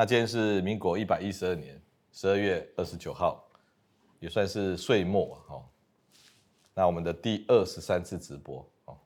[0.00, 1.78] 那今天是民国一百一十二年
[2.10, 3.46] 十二月二十九号，
[4.18, 5.62] 也算是岁末哦。
[6.72, 8.96] 那我们的第二十三次直播哦。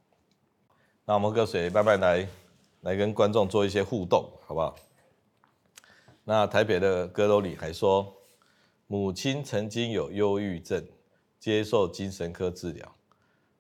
[1.05, 2.29] 那我们跟谁慢慢来，
[2.83, 4.77] 来跟观众做一些互动，好不好？
[6.23, 8.15] 那台北的阁楼里还说，
[8.87, 10.87] 母亲曾经有忧郁症，
[11.41, 12.97] 接受精神科治疗。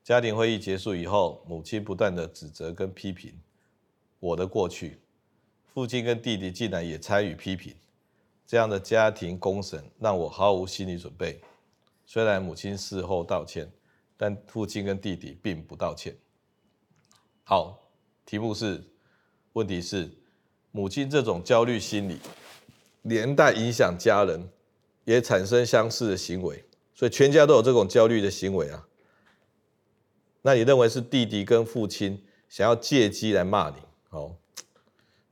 [0.04, 3.36] 家庭会议结束以后，母亲不断的指责跟批评
[4.20, 5.00] 我的过去。
[5.74, 7.74] 父亲跟弟弟竟然也参与批评，
[8.46, 11.40] 这样的家庭公审让我毫无心理准备。
[12.06, 13.68] 虽然母亲事后道歉，
[14.16, 16.16] 但父亲跟弟弟并不道歉。
[17.42, 17.76] 好，
[18.24, 18.84] 题目是，
[19.54, 20.08] 问题是，
[20.70, 22.20] 母亲这种焦虑心理，
[23.02, 24.48] 连带影响家人，
[25.04, 26.64] 也产生相似的行为，
[26.94, 28.86] 所以全家都有这种焦虑的行为啊。
[30.42, 33.76] 那你认为是弟弟跟父亲想要借机来骂你？
[34.08, 34.36] 好。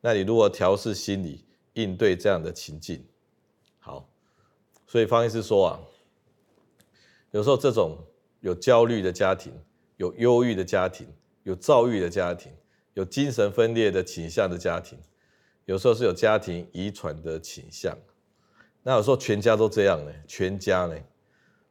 [0.04, 3.02] 那你如何调试心理应对这样的情境？
[3.78, 4.08] 好，
[4.86, 5.80] 所以方医师说啊，
[7.30, 7.96] 有时候这种
[8.40, 9.52] 有焦虑的家庭、
[9.98, 11.06] 有忧郁的家庭、
[11.44, 12.52] 有躁郁的家庭、
[12.94, 14.98] 有精神分裂的倾向的家庭，
[15.66, 17.96] 有时候是有家庭遗传的倾向。
[18.82, 20.12] 那有时候全家都这样呢？
[20.26, 20.98] 全家呢？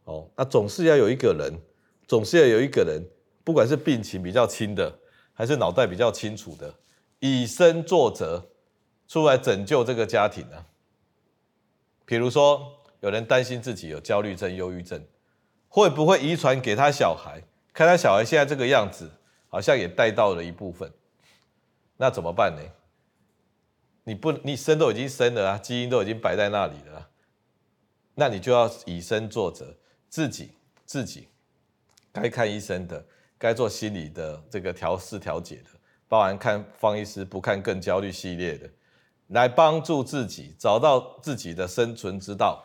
[0.05, 1.53] 哦，那总是要有一个人，
[2.07, 3.03] 总是要有一个人，
[3.43, 4.97] 不管是病情比较轻的，
[5.33, 6.73] 还是脑袋比较清楚的。
[7.21, 8.49] 以身作则，
[9.07, 10.65] 出来拯救这个家庭呢？
[12.03, 15.05] 比如说，有人担心自己有焦虑症、忧郁症，
[15.69, 17.43] 会不会遗传给他小孩？
[17.73, 19.11] 看他小孩现在这个样子，
[19.47, 20.91] 好像也带到了一部分。
[21.97, 22.61] 那怎么办呢？
[24.03, 27.07] 你不，你生都已经生了啊，基因都已经摆在那里了，
[28.15, 29.77] 那你就要以身作则，
[30.09, 30.49] 自己
[30.87, 31.27] 自己
[32.11, 33.05] 该看医生的，
[33.37, 35.69] 该做心理的这个调试调节的。
[36.11, 38.69] 包含看方医师不看更焦虑系列的，
[39.27, 42.61] 来帮助自己找到自己的生存之道。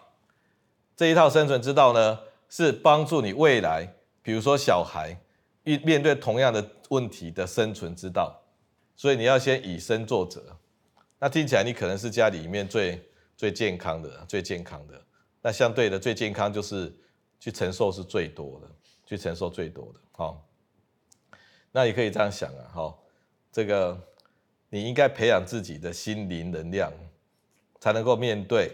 [0.97, 2.19] 这一套生存之道呢，
[2.49, 5.17] 是帮助你未来，比如说小孩
[5.63, 8.37] 面面对同样的问题的生存之道。
[8.97, 10.43] 所以你要先以身作则。
[11.21, 13.01] 那听起来你可能是家里面最
[13.37, 15.01] 最健康的，最健康的。
[15.41, 16.93] 那相对的最健康就是
[17.39, 18.67] 去承受是最多的，
[19.05, 20.01] 去承受最多的。
[20.11, 20.45] 好，
[21.71, 23.03] 那你可以这样想啊，好。
[23.57, 23.99] 这个
[24.69, 26.93] 你应该培养自己的心灵能量，
[27.81, 28.71] 才能够面对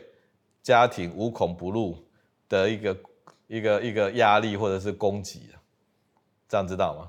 [0.60, 1.96] 家庭无孔不入
[2.48, 2.96] 的一个
[3.46, 5.50] 一个一个压力或者是攻击，
[6.48, 7.08] 这样知道吗？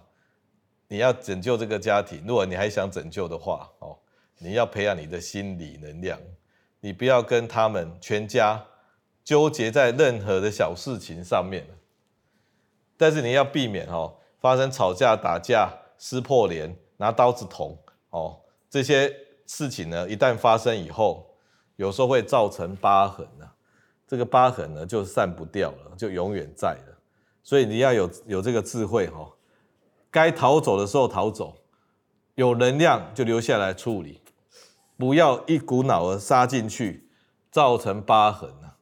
[0.88, 3.98] 你要拯救这个家庭，如果你还想拯救的话，哦，
[4.38, 6.20] 你要培养你的心理能量，
[6.80, 8.64] 你不要跟他们全家
[9.24, 11.66] 纠结在任何的小事情上面，
[12.96, 16.78] 但是你要避免哦发生吵架、打架、撕破脸。
[17.04, 17.78] 拿刀子捅
[18.12, 19.14] 哦，这些
[19.46, 21.36] 事情呢，一旦发生以后，
[21.76, 23.52] 有时候会造成疤痕啊。
[24.08, 26.98] 这个疤痕呢，就散不掉了，就永远在了。
[27.44, 29.30] 所以你要有有这个智慧哈，
[30.10, 31.58] 该逃走的时候逃走，
[32.36, 34.22] 有能量就留下来处理，
[34.96, 37.10] 不要一股脑儿杀进去，
[37.52, 38.78] 造成疤痕啊。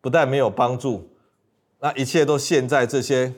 [0.00, 1.10] 不但没有帮助，
[1.80, 3.34] 那一切都陷在这些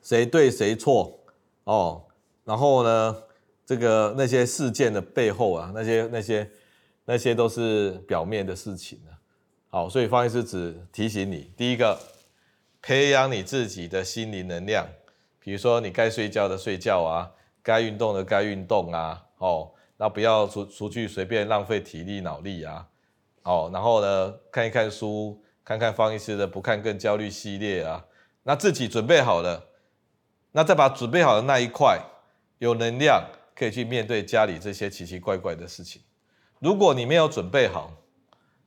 [0.00, 1.18] 谁对谁错
[1.64, 2.04] 哦。
[2.48, 3.14] 然后呢，
[3.66, 6.50] 这个那些事件的背后啊，那些那些
[7.04, 9.12] 那些都是表面的事情啊。
[9.68, 11.98] 好，所以方医师只提醒你，第一个，
[12.80, 14.88] 培养你自己的心灵能量，
[15.38, 17.30] 比如说你该睡觉的睡觉啊，
[17.62, 22.88] 该运动的该运动啊，哦，那不要出出去随便浪费体力脑力啊，
[23.42, 28.06] 哦，然后呢，看一看书，看看方医师的不看更焦虑系列啊，
[28.44, 29.66] 那自己准备好了，
[30.52, 32.00] 那再把准备好的那一块。
[32.58, 33.24] 有能量
[33.54, 36.02] 可以去面对家里这些奇奇怪怪的事情。
[36.58, 37.92] 如果你没有准备好，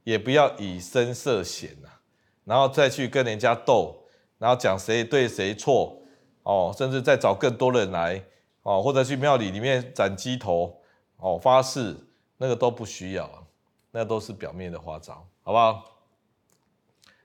[0.03, 2.01] 也不要以身涉险啊，
[2.45, 4.05] 然后再去跟人家斗，
[4.37, 6.01] 然后讲谁对谁错
[6.43, 8.23] 哦，甚至再找更多人来
[8.63, 10.81] 哦，或者去庙里里面斩鸡头
[11.17, 11.95] 哦，发誓
[12.37, 13.47] 那个都不需要，
[13.91, 15.85] 那都是表面的花招，好不好？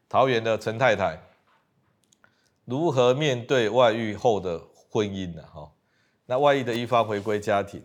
[0.09, 1.21] 桃园的陈太太
[2.65, 4.61] 如何面对外遇后的
[4.91, 5.43] 婚姻呢？
[5.43, 5.71] 哈。
[6.27, 7.81] 那外遇的一方回归家庭，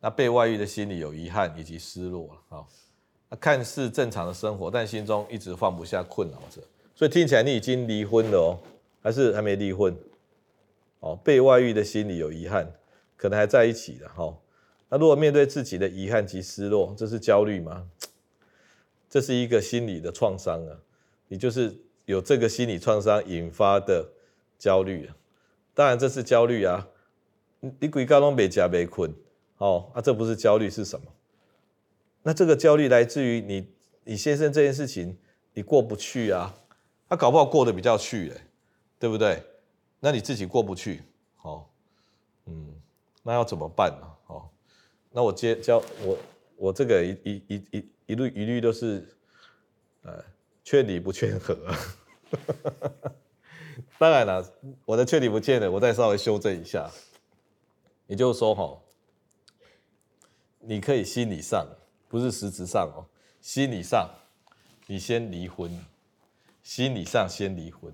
[0.00, 2.64] 那被外遇的心里有遗憾以及失落啊。
[3.40, 6.60] 看似正常的生活，但心中一直放不下，困扰着。
[6.94, 8.58] 所以听起来你已经离婚了哦，
[9.02, 9.96] 还是还没离婚？
[11.00, 12.70] 哦，被外遇的心里有遗憾，
[13.16, 14.36] 可能还在一起的哈。
[14.90, 17.88] 那如果面对自己的遗憾及失落，这是焦虑吗？
[19.08, 20.76] 这是一个心理的创伤啊。
[21.28, 21.74] 你就是
[22.04, 24.10] 有这个心理创伤引发的
[24.58, 25.16] 焦虑啊。
[25.74, 26.88] 当然这是焦虑啊。
[27.80, 29.14] 你规家拢没吃没困，
[29.58, 31.06] 哦，啊，这不是焦虑是什么？
[32.22, 33.68] 那这个焦虑来自于你
[34.04, 35.16] 你先生这件事情
[35.54, 36.54] 你过不去啊，
[37.08, 38.40] 他搞不好过得比较去嘞，
[38.98, 39.42] 对不对？
[40.00, 41.02] 那你自己过不去，
[41.42, 41.64] 哦，
[42.46, 42.74] 嗯，
[43.22, 44.06] 那要怎么办呢？
[44.26, 44.48] 哦，
[45.10, 46.18] 那我接教我
[46.56, 49.06] 我这个一一一一一律一律都是，
[50.02, 50.24] 呃，
[50.64, 51.56] 劝离不劝和。
[53.98, 54.52] 当然了，
[54.84, 56.90] 我的劝离不劝和，我再稍微修正一下，
[58.06, 58.78] 也就是说，哈，
[60.60, 61.66] 你可以心理上，
[62.08, 63.06] 不是实质上哦，
[63.40, 64.08] 心理上，
[64.86, 65.84] 你先离婚，
[66.62, 67.92] 心理上先离婚，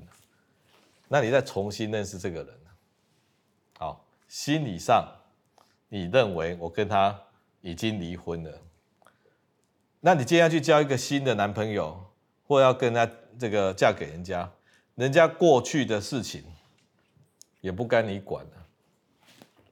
[1.09, 2.59] 那你再重新认识这个人，
[3.79, 5.07] 好，心理上，
[5.89, 7.21] 你认为我跟他
[7.61, 8.61] 已经离婚了，
[10.01, 12.13] 那你接下去交一个新的男朋友，
[12.47, 14.53] 或要跟他这个嫁给人家。
[14.95, 16.43] 人家过去的事情
[17.61, 18.67] 也不该你管了，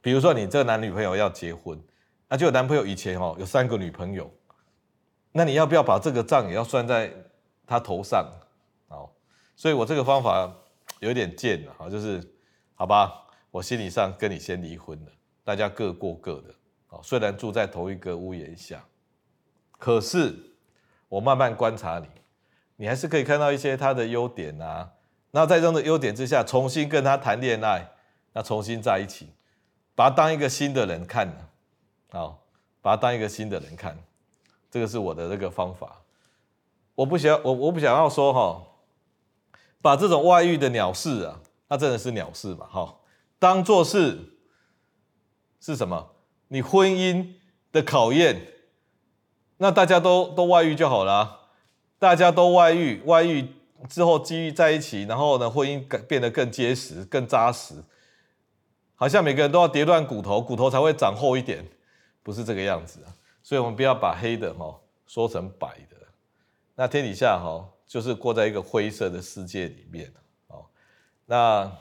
[0.07, 1.77] 比如说你这个男女朋友要结婚，
[2.29, 4.33] 那就有男朋友以前哦有三个女朋友，
[5.33, 7.13] 那你要不要把这个账也要算在
[7.67, 8.25] 他头上？
[8.87, 9.11] 哦，
[9.57, 10.49] 所以我这个方法
[11.01, 12.23] 有点贱了哈，就是
[12.77, 15.11] 好吧，我心理上跟你先离婚了，
[15.43, 16.55] 大家各过各的，
[16.91, 18.85] 哦，虽然住在同一个屋檐下，
[19.77, 20.33] 可是
[21.09, 22.07] 我慢慢观察你，
[22.77, 24.89] 你还是可以看到一些他的优点啊。
[25.33, 27.91] 那在这样的优点之下，重新跟他谈恋爱，
[28.35, 29.33] 那重新在一起，
[29.97, 31.51] 把他当一个新的人看，
[32.13, 32.39] 好，
[32.81, 33.99] 把他当一个新的人看，
[34.71, 36.03] 这个是我的这个方法。
[36.95, 38.63] 我不想，我我不想要说哈，
[39.83, 43.01] 把这种外遇的鸟事啊，那真的是鸟事嘛，哈，
[43.41, 44.39] 当做是
[45.59, 46.11] 是什么？
[46.49, 47.33] 你婚姻
[47.73, 48.53] 的考验，
[49.57, 51.49] 那大家都都外遇就好了，
[51.99, 53.53] 大家都外遇，外遇。
[53.91, 57.75] 之后机遇在一起，然后呢，婚姻变得更结实、更扎实，
[58.97, 61.65] 好像每个人都要跌断骨头，骨头才会长厚一点，
[62.23, 63.15] 不是这个样子啊。
[63.43, 64.77] 所以，我们不要把黑的哈
[65.07, 65.97] 说成白的。
[66.75, 70.13] 那天底下哈就是过在一个灰色的世界里面
[70.49, 70.67] 哦。
[71.25, 71.73] 那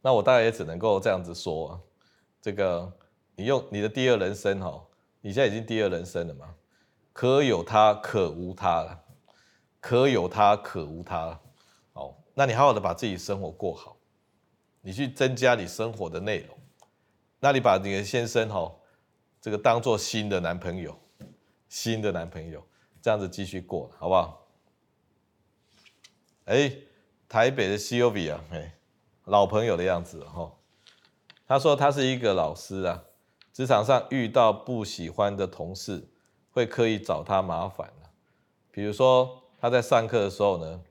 [0.00, 1.78] 那我大概也只能够这样子说，
[2.40, 2.90] 这个
[3.36, 4.82] 你用你的第二人生哈，
[5.20, 6.54] 你现在已经第二人生了嘛，
[7.12, 9.00] 可有他，可无他了。
[9.80, 11.38] 可有他，可无他，
[11.92, 13.93] 哦，那你好好的把自己生活过好，
[14.84, 16.56] 你去增加你生活的内容，
[17.40, 18.72] 那你把你的先生哈，
[19.40, 20.96] 这个当做新的男朋友，
[21.68, 22.64] 新的男朋友，
[23.02, 24.46] 这样子继续过，好不好？
[26.44, 26.70] 哎，
[27.28, 28.76] 台北的 C O V 啊哎，
[29.24, 30.52] 老朋友的样子哈，
[31.46, 33.02] 他说他是一个老师啊，
[33.52, 36.10] 职场上遇到不喜欢的同事，
[36.50, 37.92] 会刻意找他麻烦，
[38.70, 39.40] 比如说。
[39.60, 40.82] 他在上课的时候呢，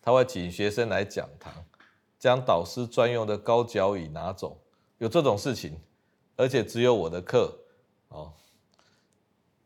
[0.00, 1.65] 他会请学生来讲堂，
[2.26, 4.60] 将导师专用的高脚椅拿走，
[4.98, 5.80] 有这种事情，
[6.34, 7.56] 而且只有我的课，
[8.08, 8.32] 哦，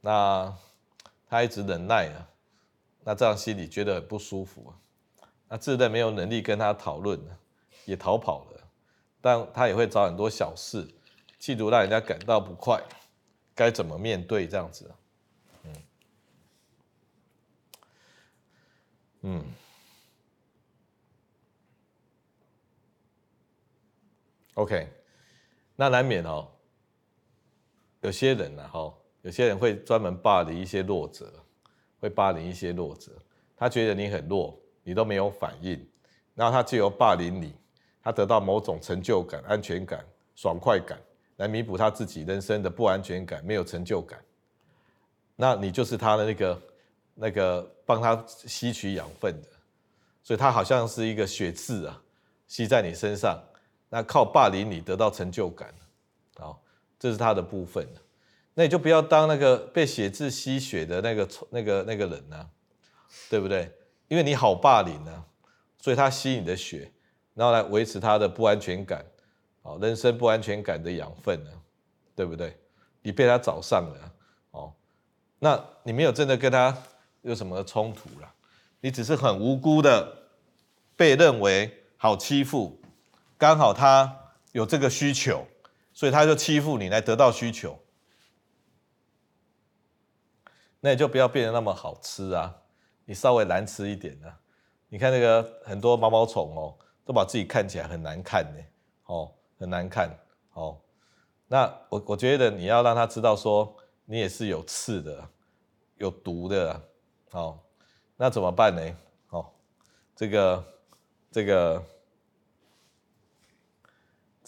[0.03, 0.55] 那
[1.27, 2.29] 他一直忍耐啊，
[3.03, 4.77] 那这样心里觉得很不舒服啊，
[5.49, 7.19] 那自认没有能力跟他讨论，
[7.87, 8.61] 也逃跑了，
[9.23, 10.87] 但他也会找很多小事，
[11.39, 12.79] 企图让人家感到不快，
[13.55, 14.93] 该怎么面对这样子？
[19.23, 19.45] 嗯。
[24.61, 24.87] ，OK，
[25.75, 26.47] 那难免哦，
[28.03, 31.33] 有些人呢，哈，有些人会专门霸凌一些弱者，
[31.99, 33.11] 会霸凌一些弱者。
[33.57, 35.83] 他觉得你很弱，你都没有反应，
[36.35, 37.55] 然后他就由霸凌你，
[38.03, 40.99] 他得到某种成就感、安全感、爽快感，
[41.37, 44.23] 来弥补他自己人生的不安全感、没有成就感。
[45.37, 46.63] 那你就是他的那个
[47.15, 49.49] 那个帮他吸取养分的。
[50.23, 52.03] 所以他好像是一个血刺啊，
[52.47, 53.43] 吸在你身上，
[53.91, 55.75] 那靠霸凌你得到成就感，
[56.39, 56.63] 好，
[56.99, 57.87] 这是他的部分。
[58.55, 62.51] 那你就不要当那个被写字吸血的那个那个那个人呢，
[63.29, 63.71] 对不对？
[64.09, 65.25] 因为你好霸凌呢，
[65.79, 66.91] 所以他吸你的血，
[67.35, 69.05] 然后来维持他的不安全感，
[69.63, 71.51] 哦，人生不安全感的养分呢，
[72.15, 72.57] 对不对？
[73.03, 74.13] 你被他找上了，
[74.51, 74.73] 哦，
[75.39, 76.77] 那你没有真的跟他
[77.23, 78.35] 有什么冲突了。
[78.81, 80.17] 你只是很无辜的
[80.97, 82.80] 被认为好欺负，
[83.41, 85.47] 刚好他有这个需求，
[85.95, 87.79] 所以他就欺负你来得到需求，
[90.81, 92.55] 那你就不要变得那么好吃啊，
[93.07, 94.39] 你稍微难吃一点啊。
[94.91, 98.63] 你看那个很多毛毛虫哦，都把自己看起来很难看呢，
[99.07, 100.15] 哦，很难看
[100.53, 100.79] 哦。
[101.49, 105.27] 那我我觉得你要让他知道说，你也是有刺的，
[105.97, 106.79] 有毒的，
[107.31, 107.59] 哦。
[108.19, 108.97] 那怎么办呢？
[109.31, 109.51] 哦，
[110.15, 110.63] 这个，
[111.33, 111.83] 这个，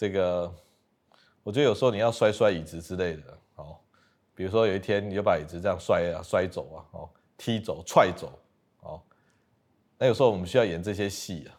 [0.02, 0.52] 这个，
[1.44, 3.78] 我觉得有时候你要摔摔椅子之类的，哦，
[4.34, 8.36] 比如说有一天你就把椅子这样摔啊摔走啊，哦，踢走、踹走，
[8.80, 9.00] 哦，
[9.98, 11.54] 那有时候我们需要演这些戏啊，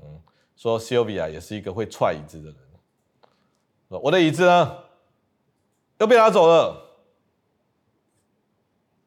[0.00, 0.22] 嗯，
[0.54, 2.56] 说 Sylvia 也是一个会踹椅子的人，
[3.88, 4.78] 我的椅子呢
[5.98, 6.80] 又被拿走了，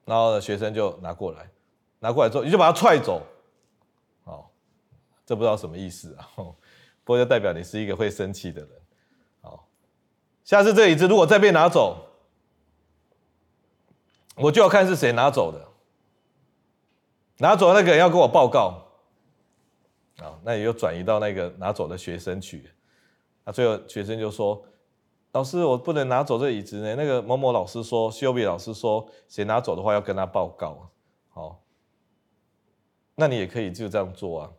[0.03, 1.49] 然后呢学生就拿过来，
[1.99, 3.25] 拿过来之后你就把它踹走，
[4.25, 4.49] 哦，
[5.25, 8.80] 这不知道什么意思啊，不过就代表你是一个会生气的人，
[10.51, 12.09] 下次这椅子如果再被拿走。
[14.35, 15.65] 我就要看是谁拿走的，
[17.37, 18.83] 拿走那个人要跟我报告，
[20.17, 22.69] 啊，那也又转移到那个拿走的学生去，
[23.45, 24.61] 那最后学生就说
[25.31, 30.89] ：“老师，我不能拿走这椅子呢。”那个某某老师说，修比老师说，谁拿走的话要跟他报告，
[31.29, 31.63] 好，
[33.15, 34.51] 那你也可以就这样做啊，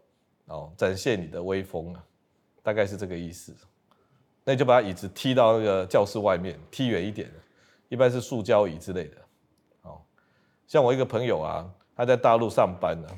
[0.47, 2.03] 哦，展现你的威风啊，
[2.63, 3.55] 大概是这个意思。
[4.45, 7.31] 那就把椅子踢到那个教室外面，踢远一点，
[7.89, 9.17] 一般是塑胶椅之类的。
[9.83, 10.01] 哦
[10.67, 13.09] 像我一个朋友啊，他在大陆上班呢，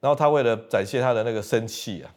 [0.00, 2.14] 然后他为了展现他的那个生气啊，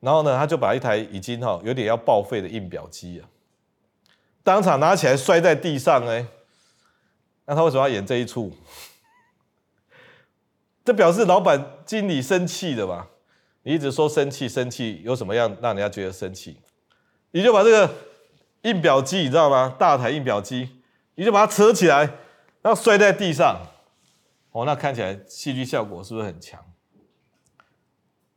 [0.00, 3.28] 然后呢，他就把一台已经哈有点要报废的印表机啊，
[4.44, 6.26] 当场拿起来摔在地上哎，
[7.44, 8.52] 那他为什么要演这一出？
[10.84, 13.08] 这表示老板经理生气的吧？
[13.66, 16.56] 你一直说生气生气，有什么样让人家觉得生气？
[17.32, 17.92] 你就把这个
[18.62, 19.74] 印表机，你知道吗？
[19.76, 20.70] 大台印表机，
[21.16, 22.08] 你就把它扯起来。
[22.62, 23.60] 然后摔在地上，
[24.52, 26.64] 哦，那看起来戏剧效果是不是很强？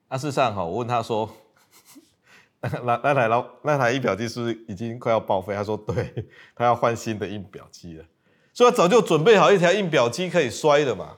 [0.10, 1.32] 那事实上哈，我问他说，
[2.62, 5.54] 那那台老那台印表机是不是已经快要报废？
[5.54, 6.26] 他说对，
[6.58, 8.06] 他要换新的印表机了，
[8.52, 11.18] 所以他早就准备好一台印表机可以摔的嘛。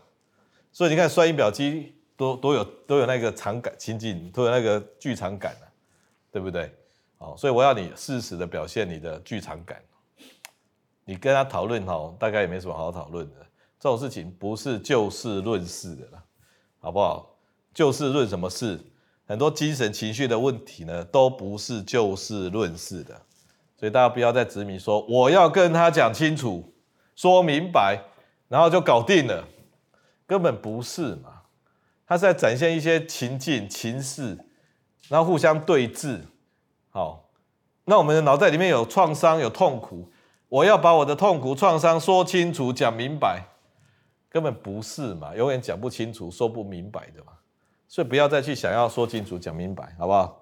[0.73, 5.65] 所以你看摔印表机都都有都有那个场感情境，都有那个剧场感啊，
[6.31, 6.71] 对不对？
[7.17, 9.81] 哦，所以我要你适时的表现你的剧场感。
[11.03, 13.37] 你跟他讨论好，大概也没什么好讨论的。
[13.79, 16.23] 这种事情不是就事论事的啦，
[16.77, 17.35] 好不好？
[17.73, 18.79] 就事论什么事？
[19.25, 23.19] 很多精神情绪的问题呢，都不是就事论事的。
[23.79, 26.71] 所以大家不要再执迷说我要跟他讲清楚、
[27.15, 27.99] 说明白，
[28.47, 29.43] 然后就搞定了，
[30.27, 31.30] 根本不是嘛。
[32.11, 34.37] 他是在展现一些情境、情势，
[35.07, 36.19] 然后互相对峙。
[36.89, 37.29] 好，
[37.85, 40.11] 那我们的脑袋里面有创伤、有痛苦。
[40.49, 43.45] 我要把我的痛苦创伤说清楚、讲明白，
[44.27, 47.31] 根本不是嘛，永远讲不清楚、说不明白的嘛。
[47.87, 50.37] 所以不要再去想要说清楚、讲明白，好不好？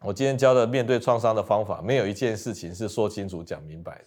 [0.00, 3.98] 我今天教的面对创伤的方法，没有一件事情是说清楚、讲明白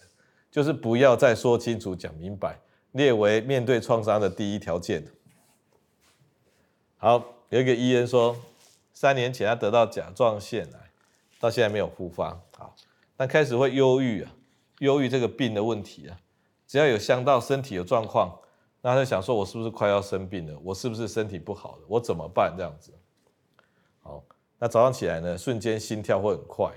[0.50, 2.58] 就是不要再说清楚、讲明白，
[2.90, 5.06] 列为面对创伤的第一条件。
[7.02, 8.36] 好，有一个医生说，
[8.92, 10.90] 三年前他得到甲状腺癌，
[11.40, 12.76] 到现在没有复发，好，
[13.16, 14.30] 但开始会忧郁啊。
[14.80, 16.20] 忧郁这个病的问题啊，
[16.66, 18.38] 只要有想到身体有状况，
[18.82, 20.58] 那他就想说：我是不是快要生病了？
[20.62, 21.84] 我是不是身体不好了？
[21.88, 22.54] 我怎么办？
[22.54, 22.92] 这样子。
[24.02, 24.22] 好，
[24.58, 26.70] 那早上起来呢，瞬间心跳会很快，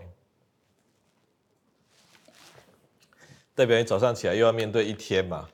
[3.53, 5.49] 代表你早上起来又要面对一天嘛。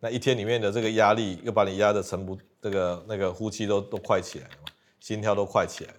[0.00, 5.98] 那一天里面的这个压力，又把你压得沉不，这个那个呼吸都都快起来了嘛，心跳都快起来了。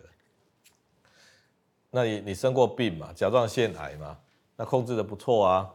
[1.91, 3.13] 那你你生过病嘛？
[3.13, 4.17] 甲状腺癌嘛？
[4.55, 5.71] 那控制的不错啊。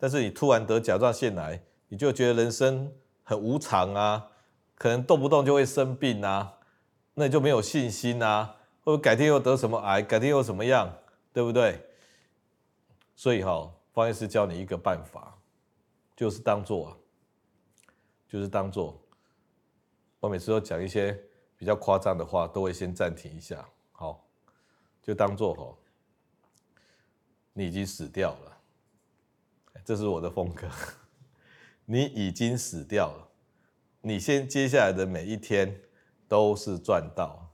[0.00, 4.30] 但是你突然得甲状腺癌，你就觉得人生很无常啊，
[4.74, 6.54] 可能动不动就会生病啊，
[7.14, 10.92] 那你就没有信心啊，或者改天又得什么癌，改天又怎么样，
[11.32, 11.80] 对不对？
[13.14, 15.38] 所以哈，方医师教你一个办法，
[16.16, 16.96] 就是当做啊，
[18.28, 19.00] 就是当做，
[20.22, 21.20] 我每次都讲一些
[21.56, 24.24] 比较夸张的话，都会先暂停一下，好，
[25.02, 25.76] 就当做哈，
[27.52, 28.56] 你已经死掉了。
[29.84, 30.68] 这是我的风格。
[31.84, 33.28] 你已经死掉了，
[34.00, 35.80] 你先接下来的每一天
[36.28, 37.52] 都是赚到，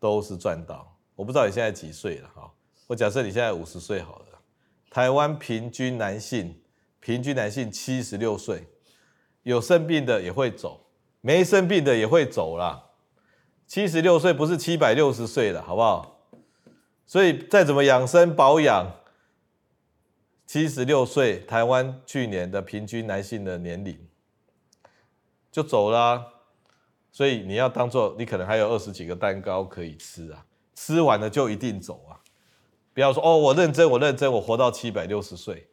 [0.00, 0.98] 都是赚到。
[1.14, 2.50] 我不知道你现在几岁了哈，
[2.86, 4.40] 我假设你现在五十岁好了。
[4.88, 6.58] 台湾平均男性，
[6.98, 8.66] 平均男性七十六岁，
[9.42, 10.87] 有生病的也会走，
[11.20, 12.86] 没生病的也会走啦。
[13.66, 16.20] 七十六岁不是七百六十岁了，好不好？
[17.06, 18.94] 所以再怎么养生保养。
[20.46, 24.08] 七十六岁，台湾去年的平均男性的年龄
[25.52, 26.24] 就走了，
[27.12, 32.16] 所以你要当做你可能还有二十几个蛋糕可以吃啊，吃完了就一定走啊，
[32.94, 35.68] 不要说哦，我认真，我认真，我活到七百六十岁，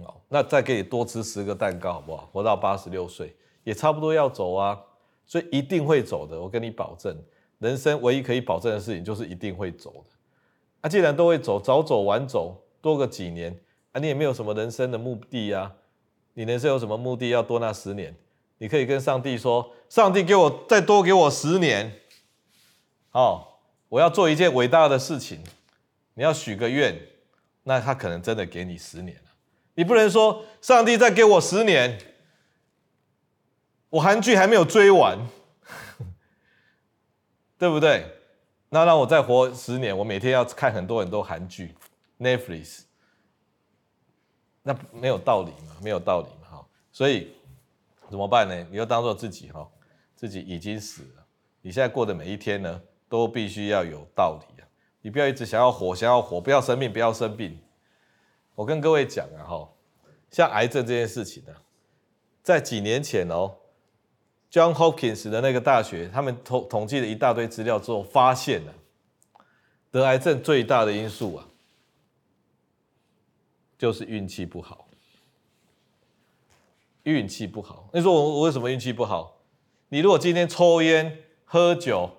[0.00, 2.28] 哦，那再给你多吃十个蛋糕好不好？
[2.30, 3.34] 活到八十六岁
[3.66, 4.80] 也差不多要走啊，
[5.26, 7.14] 所以一定会走的，我跟你保证，
[7.58, 10.10] 人生唯一可以保证的事情就是一定会走的，
[10.82, 12.62] 啊，既然都会走，早走晚走。
[12.82, 13.58] 多个几年，
[13.90, 15.74] 啊，你也没有什么人生的目的啊，
[16.34, 18.14] 你人生有什么目的要多那十年？
[18.58, 21.92] 你可以跟上帝说，上帝给我再多给我十年，
[23.10, 23.44] 哦，
[23.88, 25.42] 我要做一件伟大的事情，
[26.14, 26.96] 你要许个愿，
[27.64, 29.30] 那他可能真的给你十年了。
[29.74, 31.98] 你不能说，上帝再给我十年，
[33.90, 35.18] 我韩剧还没有追完，
[37.56, 38.12] 对不对？
[38.68, 41.72] 那让我再活十年，我每天要看很多很多韩剧
[42.18, 42.82] ，Netflix，
[44.64, 47.32] 那没有道理嘛，没有道理嘛，哈，所以
[48.10, 48.66] 怎么办呢？
[48.70, 49.66] 你要当做自己哈，
[50.16, 51.24] 自己已经死了，
[51.62, 54.66] 你现在过的每一天呢，都必须要有道理啊，
[55.00, 57.56] 你不要一直想要活，想要活，不要生病，不要生病。
[58.56, 59.68] 我跟各位讲啊，哈，
[60.30, 61.54] 像癌症这件事情呢，
[62.42, 63.54] 在几年前哦。
[64.50, 68.74] John Hopkins 的那个大学，他们统统计了一大堆资料之后，发现了
[69.90, 71.48] 得癌症最大的因素啊，
[73.76, 74.88] 就是运气不好。
[77.02, 79.42] 运气不好，你说我我为什么运气不好？
[79.90, 82.10] 你如果今天抽烟喝酒，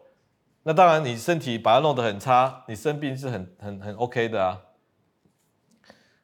[0.63, 4.62] 那当然你身体把它弄得很差，你生病是很很很 OK 的啊。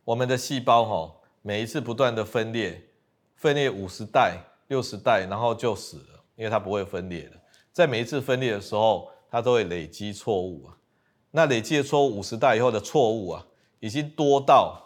[0.05, 2.87] 我们的细胞哈，每一次不断的分裂，
[3.35, 4.39] 分裂五十代。
[4.67, 7.31] 六十代，然后就死了，因为它不会分裂的。
[7.71, 10.77] 在每一次分裂的时候，它都会累积错误啊。
[11.31, 13.45] 那累积的错误五十代以后的错误啊，
[13.79, 14.79] 已经多到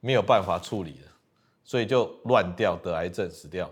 [0.00, 1.12] 没有办法处理了，
[1.62, 3.70] 所以就乱掉，得癌症死掉，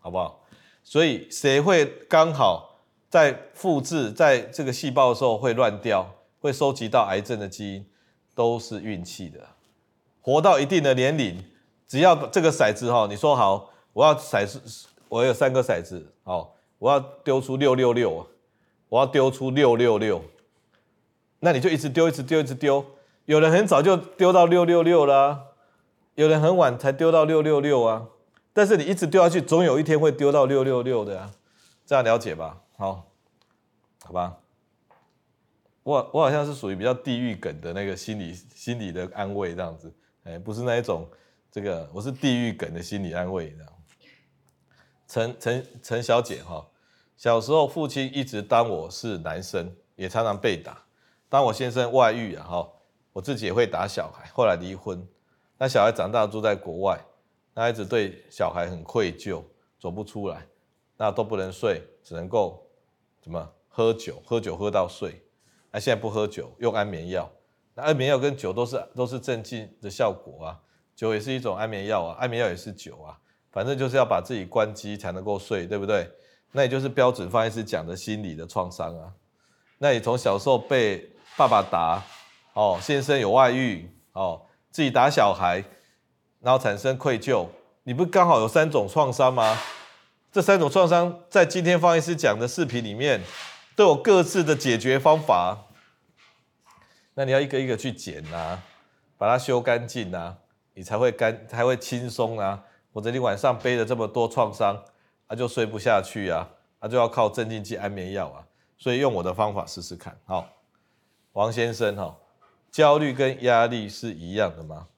[0.00, 0.44] 好不好？
[0.82, 7.86] 所以谁会刚好在复制在这个细胞的时候会乱掉，会收集到癌症的基因，
[8.34, 9.46] 都是运气的。
[10.20, 11.44] 活到一定的年龄，
[11.86, 13.71] 只要这个骰子哈，你说好。
[13.92, 18.26] 我要骰子，我有三个骰子，好，我要丢出六六六，
[18.88, 20.22] 我要丢出六六六，
[21.40, 22.84] 那你就一直丢，一直丢，一直丢。
[23.26, 25.54] 有人很早就丢到六六六了，
[26.14, 28.08] 有人很晚才丢到六六六啊。
[28.52, 31.30] 但是你一直丢下去，总有一天会丢到六六六的啊。
[31.86, 32.60] 这样了解吧？
[32.76, 33.06] 好，
[34.04, 34.38] 好吧。
[35.82, 39.92] 我我好像是属于比较地狱梗的那个心理心理的安慰这样子，
[40.24, 41.08] 哎，不是那一种，
[41.50, 43.71] 这个我是地狱梗的心理安慰这样。
[45.12, 46.66] 陈陈陈小姐哈，
[47.18, 50.82] 小时候父亲一直当我是男生，也常常被打。
[51.28, 52.72] 当我先生外遇啊哈，
[53.12, 54.30] 我自己也会打小孩。
[54.32, 55.06] 后来离婚，
[55.58, 56.98] 那小孩长大住在国外，
[57.52, 59.42] 那一直对小孩很愧疚，
[59.78, 60.46] 走不出来，
[60.96, 62.66] 那都不能睡，只能够
[63.20, 65.22] 怎么喝酒，喝酒喝到睡。
[65.70, 67.30] 那现在不喝酒，用安眠药。
[67.74, 70.60] 那安眠药跟酒都是都是镇静的效果啊，
[70.96, 73.20] 酒也是一种安眠药啊，安眠药也是酒啊。
[73.52, 76.10] 反正就是要把自己关机才能够睡，对不对？
[76.52, 79.12] 那也就是标准方医师讲的心理的创伤啊。
[79.78, 82.02] 那你从小时候被爸爸打，
[82.54, 85.62] 哦，先生有外遇，哦，自己打小孩，
[86.40, 87.46] 然后产生愧疚，
[87.84, 89.58] 你不刚好有三种创伤吗？
[90.30, 93.20] 这三种创伤在今天方医师讲的视频里面
[93.76, 95.66] 都有各自的解决方法。
[97.14, 98.62] 那你要一个一个去捡啊，
[99.18, 100.38] 把它修干净啊，
[100.74, 102.62] 你才会干，才会轻松啊。
[102.92, 104.82] 或者你晚上背了这么多创伤，
[105.26, 108.44] 啊就睡不下去啊，啊就要靠镇静剂、安眠药啊，
[108.76, 110.16] 所以用我的方法试试看。
[110.24, 110.46] 好，
[111.32, 112.16] 王先生哈，
[112.70, 114.88] 焦虑跟压力是一样的吗？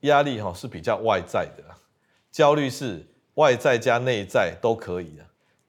[0.00, 1.62] 压力哈是比较外在的，
[2.30, 5.24] 焦虑是外在加内在都可以的。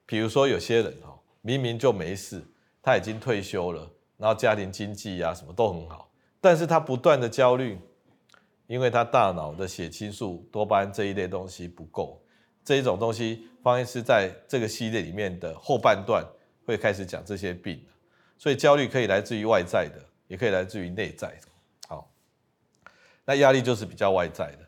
[0.06, 2.44] 比如说有些人哈，明明就没事，
[2.82, 6.10] 他已经退休了，然后家庭经济呀什么都很好，
[6.42, 7.80] 但是他不断的焦虑。
[8.70, 12.22] 因为他大脑的血清素、多巴胺这一类东西不够，
[12.64, 16.24] 这一种东西，方医师在这个系列里面的后半段
[16.68, 17.84] 会开始讲这些病。
[18.38, 21.48] 所以焦虑可以来自于外在的，也可以来自于内在的。
[21.88, 22.12] 好，
[23.26, 24.60] 那压力就是比较外在的。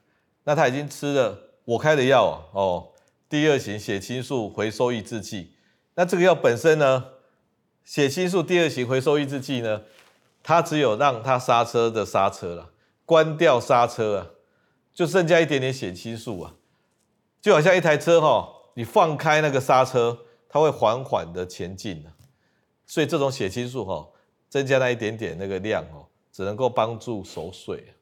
[0.45, 2.89] 那他已经吃了我开的药哦，
[3.29, 5.53] 第二型血清素回收抑制剂。
[5.93, 7.05] 那这个药本身呢，
[7.85, 9.83] 血清素第二型回收抑制剂呢，
[10.41, 12.71] 它只有让它刹车的刹车了。
[13.05, 14.19] 关掉刹车啊，
[14.93, 16.55] 就剩下一点点血清素啊，
[17.41, 22.11] 就好像一台车哈，你放开那个刹车，它会缓缓的前进的。
[22.85, 24.09] 所以这种血清素哈，
[24.49, 27.93] 增加那一点点那个量哦，只能够帮助熟睡，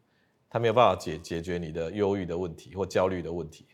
[0.49, 3.65] 它没有办法解解决你的忧郁的问题或焦虑的问题。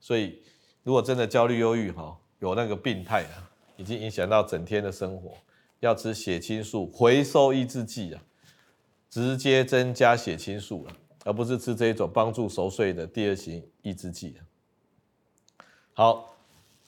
[0.00, 0.42] 所以
[0.82, 5.32] 如果真的焦虑忧郁哈，有那个病态啊，已经影响到整天的生活，
[5.80, 8.22] 要吃血清素回收抑制剂啊。
[9.14, 14.36] 直接增加血清素了，而不是吃这一种帮助熟睡的第二型抑制剂。
[15.92, 16.34] 好，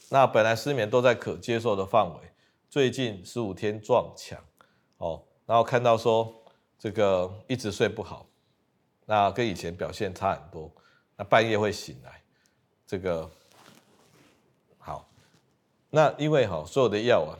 [0.08, 2.32] 那本来失眠都在可接受的范围，
[2.68, 4.42] 最近十五天撞墙，
[4.96, 6.42] 哦，然后看到说
[6.76, 8.26] 这个一直睡不好，
[9.04, 10.68] 那跟以前表现差很多，
[11.14, 12.20] 那半夜会醒来，
[12.84, 13.30] 这个
[14.78, 15.08] 好，
[15.90, 17.38] 那因为哈所有的药啊，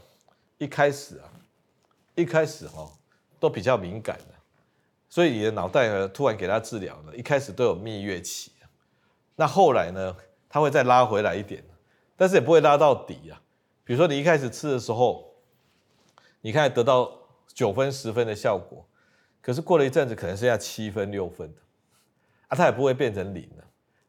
[0.59, 1.29] 一开始啊，
[2.15, 2.89] 一开始哈
[3.41, 4.36] 都比较敏感的，
[5.17, 8.53] 所以你的脑袋呢突然给他治疗呢，一开始都有蜜月期，
[9.37, 10.15] 那后来呢，
[10.47, 11.65] 他会再拉回来一点，
[12.17, 13.41] 但是也不会拉到底啊。
[13.83, 15.33] 比如说你一开始吃的时候，
[16.43, 17.11] 你看得到
[17.55, 18.87] 九分十分的效果。
[19.41, 21.63] 可是过了一阵子，可能剩下七分六分的，
[22.49, 23.65] 啊，它也不会变成零了，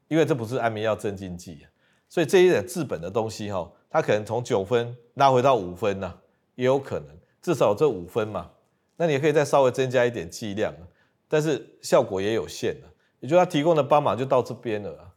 [0.10, 1.66] 因为这不是安眠药镇静剂，
[2.10, 6.18] 所以这一点治本的东西哈，它可能从九分拉回到五分呐，
[6.56, 8.52] 也有可能，至少这五分嘛，
[8.98, 10.74] 那你也可以再稍微增加一点剂量，
[11.28, 12.88] 但是效果也有限的，
[13.20, 15.14] 也就他提供的帮忙就到这边了，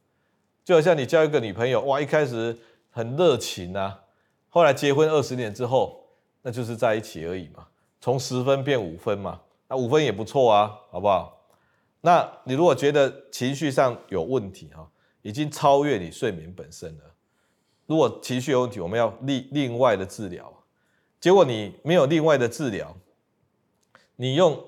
[0.65, 2.59] 就好像你交一个女朋友，哇，一开始
[2.91, 4.03] 很热情啊，
[4.49, 6.05] 后来结婚二十年之后，
[6.43, 7.69] 那就是在一起而已嘛，
[8.01, 9.41] 从十分变五分嘛。
[9.69, 11.47] 那五分也不错啊，好不好？
[12.01, 14.91] 那你如果觉得情绪上有问题哈，
[15.23, 17.05] 已经超越你睡眠本身了。
[17.87, 20.53] 如果情绪有问题，我们要另另外的治疗。
[21.21, 22.97] 结果你没有另外的治疗，
[24.17, 24.61] 你用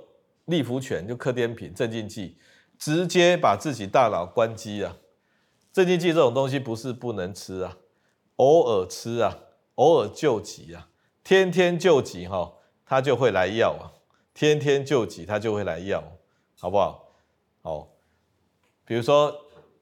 [0.46, 2.38] 利福泉就克滇平镇静剂，
[2.78, 4.96] 直接把自己大脑关机啊。
[5.72, 7.78] 镇静剂这种东西不是不能吃啊，
[8.36, 9.38] 偶尔吃啊，
[9.76, 10.88] 偶尔救急啊，
[11.24, 13.92] 天天救急哈，他就会来要啊。
[14.34, 16.02] 天天救急，他就会来要，
[16.58, 17.06] 好不好？
[17.60, 17.88] 好，
[18.86, 19.30] 比如说，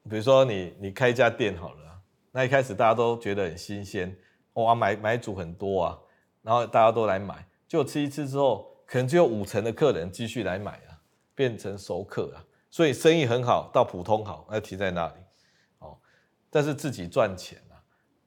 [0.09, 2.01] 比如说你你开一家店好了，
[2.33, 4.13] 那一开始大家都觉得很新鲜，
[4.55, 5.99] 哇，买买主很多啊，
[6.43, 10.99] 然后大家都来买，就吃一次之后，可能只有五成的客人继续来买啊，
[11.37, 15.15] 变成熟客啊，所以生意很好到普通好，那停在那里，
[15.79, 15.97] 哦，
[16.51, 17.79] 但是自己赚钱啊，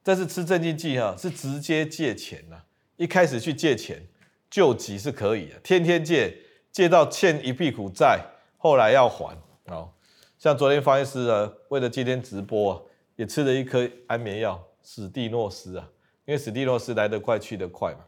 [0.02, 2.62] 但是吃镇静剂哈是直接借钱呐，
[2.96, 4.08] 一开始去借钱。
[4.50, 6.32] 救急是可以的，天天借，
[6.70, 8.24] 借到欠一屁股债，
[8.56, 9.36] 后来要还。
[9.64, 9.90] 哦，
[10.38, 12.80] 像昨天方医师啊，为了今天直播啊，
[13.16, 15.90] 也吃了一颗安眠药，史蒂诺斯啊，
[16.24, 18.04] 因为史蒂诺斯来得快去得快嘛，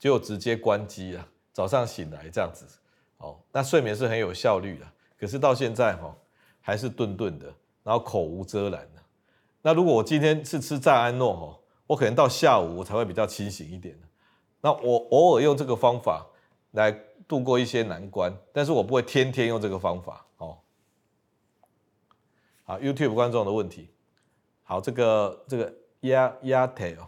[0.00, 2.66] 结果直接关机了，早上醒来这样子。
[3.18, 4.86] 哦，那睡眠是很有效率的，
[5.18, 6.16] 可是到现在哈，
[6.62, 9.02] 还是顿顿的，然后口无遮拦的。
[9.60, 13.94] 那如果我今天是吃赞安诺哈，我可能到下午我才会比较清醒一点。
[14.62, 16.26] 那我偶尔用这个方法
[16.70, 16.90] 来
[17.28, 20.24] 度过一些难关，但是我不会天天用这个方法。
[20.38, 20.58] 哦，
[22.64, 23.90] 好，YouTube 观众的问题，
[24.62, 27.06] 好，这个这个压压腿哦，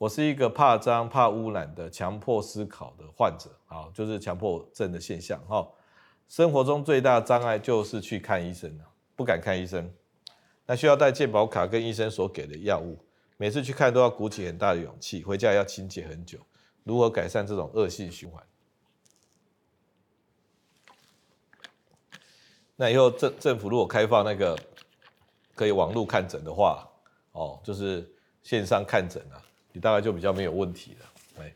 [0.00, 5.38] 我是一个怕脏怕污染的强迫思考的患者，好，就是强迫症的现象。
[5.46, 5.68] 哈，
[6.26, 8.80] 生活中最大的障碍就是去看医生，
[9.14, 9.92] 不敢看医生，
[10.64, 12.98] 那需要带健保卡跟医生所给的药物，
[13.36, 16.38] 每次去看都要鼓起很大的勇气，回家要清洁很久。
[16.82, 18.42] 如何改善这种恶性循环？
[22.74, 24.58] 那以后政政府如果开放那个
[25.54, 26.88] 可以网络看诊的话，
[27.32, 28.10] 哦，就是
[28.42, 29.36] 线上看诊啊，
[29.72, 31.42] 你大概就比较没有问题了。
[31.42, 31.54] 哎，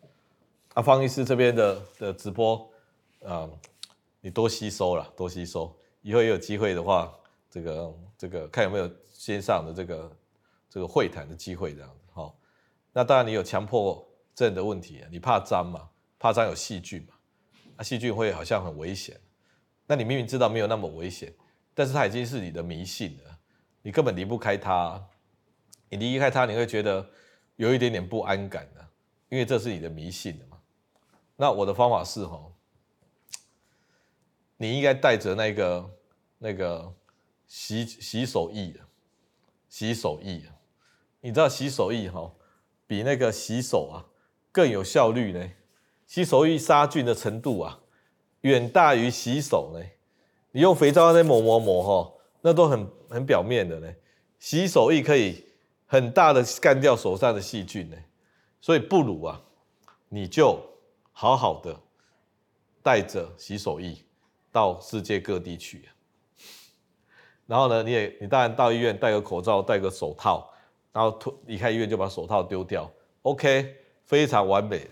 [0.74, 2.70] 阿方医师这边的的直播，
[3.24, 3.48] 啊，
[4.20, 7.12] 你多吸收了，多吸收，以后也有机会的话，
[7.50, 10.16] 这个这个看有没有线上的这个
[10.68, 12.00] 这个会谈的机会这样子。
[12.12, 12.37] 好，
[12.92, 14.07] 那当然你有强迫。
[14.37, 15.88] 症的问题，你怕脏嘛？
[16.18, 17.14] 怕脏有细菌嘛？
[17.77, 19.16] 那、啊、细菌会好像很危险。
[19.87, 21.33] 那你明明知道没有那么危险，
[21.72, 23.38] 但是它已经是你的迷信了，
[23.81, 25.00] 你根本离不开它。
[25.88, 27.09] 你离开它，你会觉得
[27.57, 28.87] 有一点点不安感的，
[29.29, 30.59] 因为这是你的迷信的嘛。
[31.37, 32.53] 那我的方法是哈，
[34.57, 35.90] 你应该带着那个
[36.38, 36.93] 那个
[37.47, 38.75] 洗洗手液，
[39.69, 40.43] 洗手液，
[41.21, 42.33] 你知道洗手液哈，
[42.87, 44.05] 比那个洗手啊。
[44.53, 45.51] 更有效率呢，
[46.07, 47.81] 洗手液杀菌的程度啊，
[48.43, 49.85] 远大于洗手呢。
[50.53, 53.93] 你用肥皂在抹抹抹哈，那都很很表面的呢。
[54.38, 55.45] 洗手液可以
[55.87, 57.97] 很大的干掉手上的细菌呢，
[58.61, 59.40] 所以不如啊，
[60.09, 60.61] 你就
[61.12, 61.79] 好好的
[62.83, 63.97] 带着洗手液
[64.51, 65.88] 到世界各地去。
[67.47, 70.51] 然后呢，你也你当然到医院戴个口罩，戴个手套，
[70.92, 72.90] 然后脱离开医院就把手套丢掉。
[73.23, 73.81] OK。
[74.07, 74.90] 非常完美的，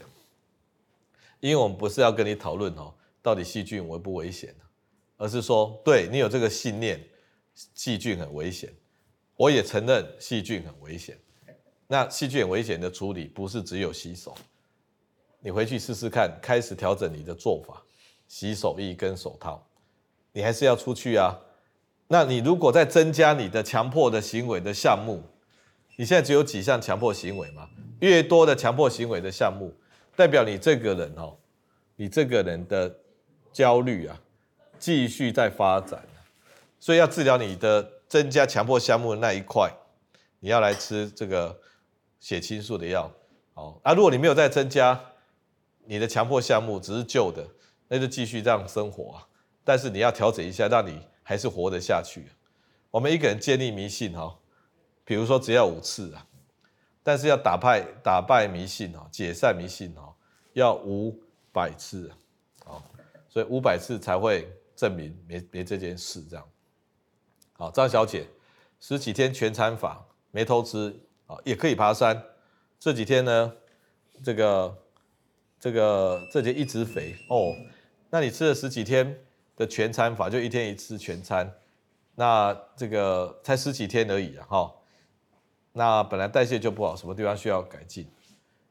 [1.39, 4.55] 因为我们不是要跟你讨论哦，到底细菌危不危险，
[5.19, 6.99] 而是说，对你有这个信念，
[7.75, 8.73] 细菌很危险，
[9.43, 11.19] 我也承认细菌很危险。
[11.89, 14.33] 那细菌很危险的处理不是只有洗手，
[15.41, 17.83] 你回去试试看，开始调整你的做法，
[18.29, 19.67] 洗手液跟手套，
[20.31, 21.37] 你还是要出去啊。
[22.07, 25.21] 那你如果再增加你的强迫的行为的项目，
[25.97, 27.69] 你现在只有几项强迫行为吗？
[27.99, 29.75] 越多的强迫行为的项目，
[30.15, 31.37] 代表你这个人哦，
[31.97, 32.95] 你这个人的
[33.53, 34.21] 焦虑啊，
[34.79, 36.01] 继续在发展。
[36.79, 39.73] 所以要治疗你的增加强迫项目的那一块，
[40.39, 41.59] 你要来吃这个
[42.21, 43.11] 血清素的药。
[43.55, 45.01] 哦，啊，如果你没有再增加
[45.87, 47.43] 你的强迫项目，只是旧的，
[47.89, 49.27] 那就继续这样生活啊。
[49.65, 52.27] 但是你要调整一下，让你还是活得下去。
[52.91, 54.39] 我们一个人建立迷信哈，
[55.07, 56.27] 比如说只要五次啊，
[57.03, 60.13] 但是要打败打败迷信哦，解散迷信哦，
[60.53, 61.19] 要五
[61.51, 62.13] 百次
[62.67, 62.77] 啊，
[63.31, 66.47] 所以五百次才会证明没没这件事这样。
[67.63, 68.27] 啊，张小姐，
[68.81, 72.21] 十几天全餐法没偷吃啊，也可以爬山。
[72.81, 73.53] 这几天呢，
[74.25, 74.79] 这个
[75.61, 77.55] 这个这几天一直肥哦，
[78.11, 79.17] 那你吃了十几天
[79.55, 81.49] 的全餐法，就一天一次全餐，
[82.17, 84.75] 那这个才十几天而已啊，哈。
[85.75, 88.11] 那本来代谢就不好，什么地方需要改进？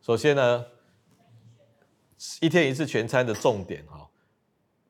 [0.01, 0.65] 首先呢，
[2.41, 4.09] 一天一次全餐的重点哈，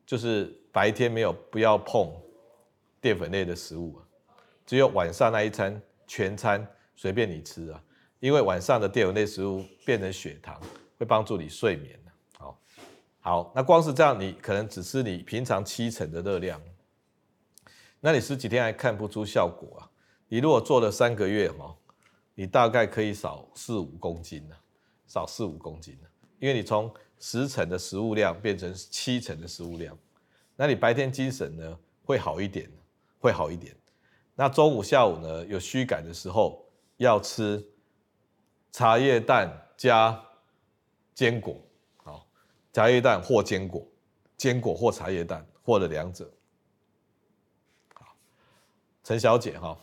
[0.04, 2.12] 就是白天没有不要碰
[3.02, 4.06] 淀粉类的食物啊，
[4.64, 7.82] 只有晚上那一餐全餐随便你吃啊，
[8.20, 10.58] 因为晚上的淀粉类食物变成血糖，
[10.96, 11.98] 会帮助你睡眠。
[12.38, 12.58] 好，
[13.20, 16.62] 好，那光是这样，你可能只吃你平常七成的热量，
[17.98, 19.90] 那你十几天还看不出效果啊？
[20.28, 21.76] 你如果做了三个月哈，
[22.36, 24.54] 你大概可以少四五公斤呢，
[25.08, 29.98] 少四五公斤呢，因为你从十成的食物量变成七成的食物量，
[30.54, 32.70] 那你白天精神呢会好一点，
[33.22, 33.74] 会好一点。
[34.34, 37.64] 那中午、下午呢有虚感的时候，要吃
[38.72, 40.20] 茶叶蛋加
[41.14, 41.56] 坚果，
[41.98, 42.26] 好，
[42.72, 43.86] 茶叶蛋或坚果，
[44.36, 46.28] 坚果或茶叶蛋，或者两者。
[47.94, 48.16] 好，
[49.04, 49.78] 陈小姐哈，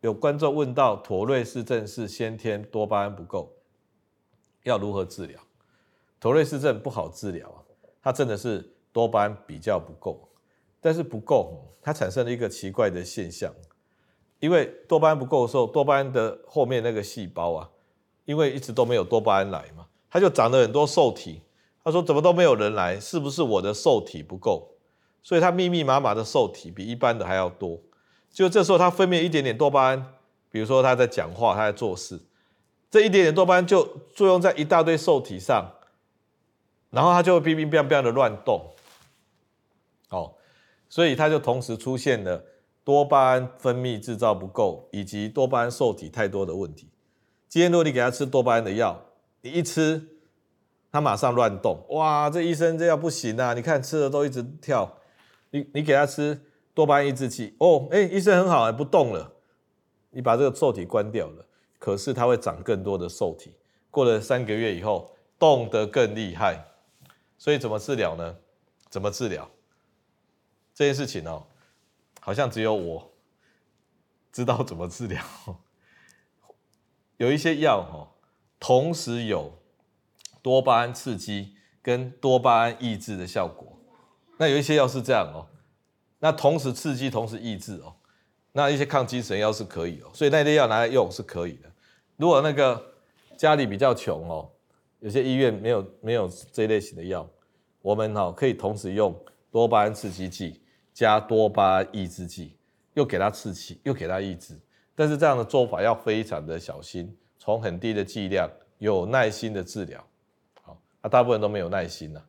[0.00, 3.52] 有观众问到妥瑞氏症是先天多巴胺不够，
[4.64, 5.40] 要如何治疗？
[6.18, 7.62] 妥瑞氏症不好治疗啊，
[8.02, 10.28] 它真的是多巴胺比较不够，
[10.80, 13.52] 但是不够，它产生了一个奇怪的现象，
[14.38, 17.68] 因为多巴胺不够的时候，多巴胺的后面那个细胞啊，
[18.24, 21.42] 因为一直都没有多巴胺来嘛，它就长了很多受体。
[21.84, 24.68] 他说怎么都没有人来，是不是我的受体不够？
[25.22, 27.78] 所以它密密麻麻的受体比一般的还要多。
[28.30, 30.14] 就这时候它分泌一点点多巴胺，
[30.50, 32.20] 比如说他在讲话，他在做事，
[32.90, 33.82] 这一点点多巴胺就
[34.14, 35.72] 作用在一大堆受体上。
[36.92, 38.60] 然后它就会乒乒乓乓的乱动，
[40.90, 42.44] 所以它就同时出现了
[42.84, 46.90] 多巴胺分泌制造不够，以及多巴胺受体太多的问题。
[47.48, 49.00] 今天如果你给他吃多巴胺的药，
[49.40, 50.06] 你一吃，
[50.92, 53.54] 他马上乱动，哇，这医生这药不行啊！
[53.54, 54.98] 你看吃的都一直跳，
[55.50, 56.40] 你你给他吃
[56.74, 59.32] 多巴胺抑制剂，哦，哎，医生很好，哎，不动了，
[60.10, 61.46] 你把这个受体关掉了，
[61.78, 63.54] 可是它会长更多的受体，
[63.90, 66.64] 过了三个月以后，动得更厉害。
[67.38, 68.36] 所以怎么治疗呢？
[68.88, 69.48] 怎么治疗
[70.80, 71.46] 这件事情哦？
[72.20, 73.12] 好像只有我
[74.32, 75.22] 知道怎么治疗。
[77.18, 78.08] 有一些药哈，
[78.58, 79.52] 同时有
[80.40, 83.78] 多巴胺刺激跟多巴胺抑制的效果。
[84.38, 85.44] 那有一些药是这样哦，
[86.18, 87.94] 那同时刺激同时抑制哦。
[88.52, 91.70] 那一些抗精神药是可以哦，所以那些药拿来用是可以的。
[92.16, 92.94] 如果那个
[93.36, 94.50] 家里比较穷哦。
[95.00, 97.28] 有些医院没有没有这类型的药，
[97.82, 99.14] 我们哈可以同时用
[99.50, 102.56] 多巴胺刺激剂加多巴抑制剂，
[102.94, 104.58] 又给它刺激，又给它抑制。
[104.94, 110.04] 但是这样的做法要非常的小心，从很低的剂量，有耐心的治疗。
[110.62, 112.24] 好，啊，大部分都没有耐心了，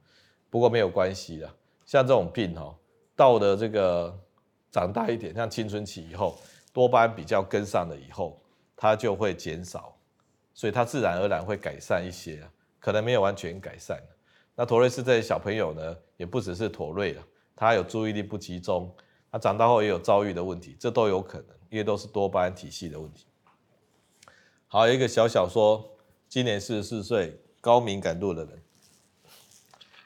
[0.49, 1.49] 不过没有关系的。
[1.85, 2.73] 像这种病哈，
[3.15, 4.17] 到了这个
[4.71, 6.37] 长大一点，像青春期以后，
[6.71, 8.39] 多巴胺比较跟上了以后，
[8.75, 9.93] 它就会减少，
[10.53, 12.41] 所以它自然而然会改善一些。
[12.79, 14.01] 可能没有完全改善。
[14.55, 17.23] 那妥瑞氏这些小朋友呢，也不只是妥瑞了，
[17.55, 18.93] 他有注意力不集中，
[19.31, 23.25] 他长大后也有遭遇的问题，这都有可能，因为都是多巴胺体系的问题。
[24.67, 25.89] 好，有一个小小说，
[26.27, 28.61] 今年四十四岁，高敏感度的人，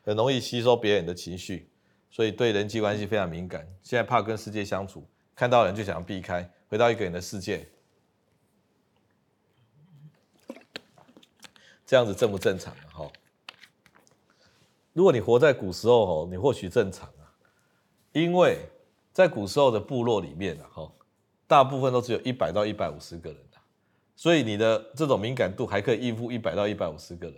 [0.03, 1.69] 很容易吸收别人的情绪，
[2.09, 3.67] 所以对人际关系非常敏感。
[3.83, 7.67] 现在怕跟世界相处，看到人就想要避开，回到一个人的世界。
[11.85, 12.89] 这样子正不正常啊？
[12.91, 13.11] 哈，
[14.93, 17.07] 如果你活在古时候，哦，你或许正常，
[18.15, 18.57] 因为
[19.11, 20.91] 在古时候的部落里面啊，哈，
[21.47, 23.37] 大部分都只有一百到一百五十个人，
[24.15, 27.35] 所以你的这种敏感度还可以应付一百到一百五十个人。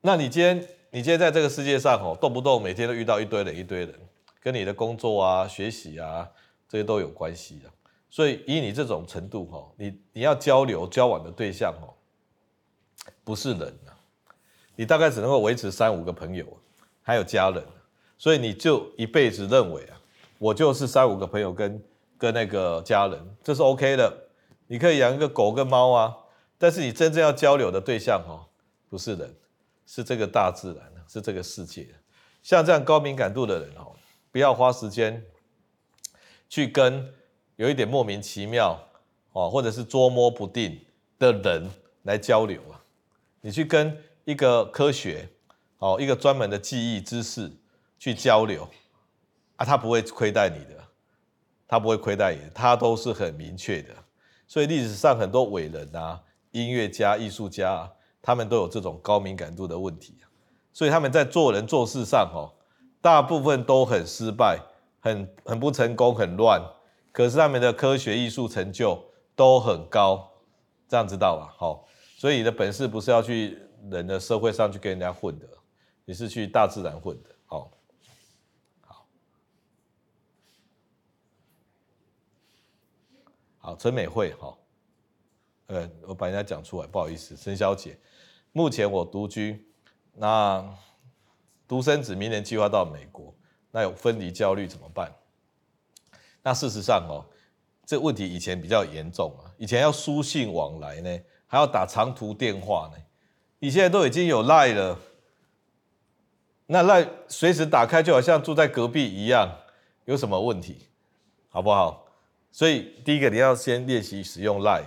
[0.00, 0.58] 那你今天，
[0.90, 3.94] 你今天在这个世界上，哦，动不动每天都遇到一堆人，一堆人，
[4.40, 6.28] 跟你的工作啊、学习啊
[6.68, 7.70] 这些都有关系的。
[8.10, 11.88] 所以以你这种程度，哈，你你要交流交往的对象，哈。
[13.22, 13.94] 不是人啊，
[14.74, 16.44] 你大概只能够维持三五个朋友，
[17.00, 17.64] 还有家人，
[18.24, 20.00] 所以你就一辈子认为啊，
[20.38, 21.84] 我就是三五个朋友跟
[22.16, 24.10] 跟那个家人，这是 OK 的。
[24.66, 26.16] 你可以养一个狗跟猫啊，
[26.56, 28.48] 但是你真正要交流的对象哦，
[28.88, 29.36] 不是人，
[29.84, 31.86] 是这个大自然，是这个世界。
[32.42, 33.92] 像这样高敏感度的人哦，
[34.32, 35.22] 不要花时间
[36.48, 37.06] 去跟
[37.56, 38.82] 有一点莫名其妙
[39.32, 40.80] 哦，或者是捉摸不定
[41.18, 41.70] 的人
[42.04, 42.80] 来交流啊。
[43.42, 45.28] 你去跟一个科学
[45.76, 47.52] 哦，一个专门的记忆知识
[47.98, 48.68] 去交流
[49.56, 50.82] 啊，他不会亏待你的，
[51.66, 53.94] 他不会亏待你，他都是很明确的。
[54.46, 60.16] 所以历史上很多伟人啊，音乐家、艺术家啊，他们都有这种高敏感度的问题。
[60.72, 62.52] 所以他们在做人做事上，哦，
[63.00, 64.60] 大部分都很失败，
[65.00, 66.60] 很很不成功，很乱。
[67.12, 69.00] 可是他们的科学艺术成就
[69.36, 70.32] 都很高，
[70.88, 71.54] 这样知道吧？
[71.56, 71.86] 好，
[72.18, 73.56] 所以你的本事不是要去
[73.88, 75.46] 人的社会上去跟人家混的，
[76.04, 77.30] 你是去大自然混的。
[77.46, 77.70] 好，好，
[83.64, 84.58] 好，陈美惠，好，
[85.68, 87.98] 呃，我把人家讲出来，不好意思，陈小姐，
[88.52, 89.66] 目前我独居。
[90.12, 90.62] 那
[91.66, 93.34] 独生子明年计划到美国，
[93.70, 95.10] 那有分离焦虑怎么办？
[96.42, 97.24] 那事实上哦，
[97.86, 103.02] 这问题以前比较严重啊，以前要书信往来呢，还要打长途电话呢，
[103.60, 104.98] 你现在都已经有赖了，
[106.66, 109.50] 那赖随时打开就好像住在隔壁一样，
[110.04, 110.90] 有什么问题？
[111.48, 112.03] 好不好？
[112.54, 114.84] 所以第一个你要先练习使用 LINE，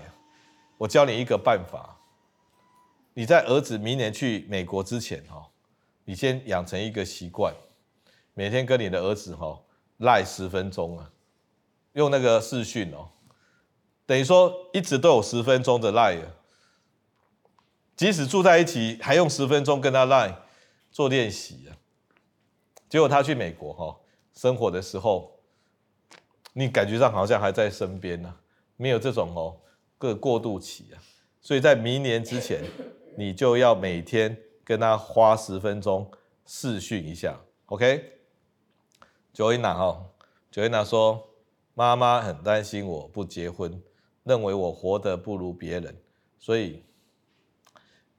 [0.78, 1.98] 我教你一个办法。
[3.14, 5.46] 你在儿子明年去美国之前，哈，
[6.06, 7.54] 你先养成一个习惯，
[8.34, 9.62] 每天跟你的儿子哈
[9.98, 11.12] 赖十分钟啊，
[11.92, 13.10] 用那个视讯哦，
[14.06, 16.18] 等于说一直都有十分钟的赖，
[17.98, 20.34] 即使住在一起，还用十分钟跟他赖
[20.90, 21.76] 做练习啊。
[22.88, 24.00] 结果他去美国哈
[24.34, 25.37] 生活的时候，
[26.58, 28.36] 你感觉上好像还在身边呢，
[28.78, 29.62] 没有这种哦
[30.00, 30.98] 个过渡期啊，
[31.40, 32.64] 所以在明年之前。
[33.20, 36.12] 你就要每天跟他花十分钟
[36.46, 40.06] 试训一下，OK？Joanna 哈
[40.54, 41.28] ，Joanna 说，
[41.74, 43.82] 妈妈很担心我不结婚，
[44.24, 46.00] 认为我活得不如别人，
[46.38, 46.84] 所以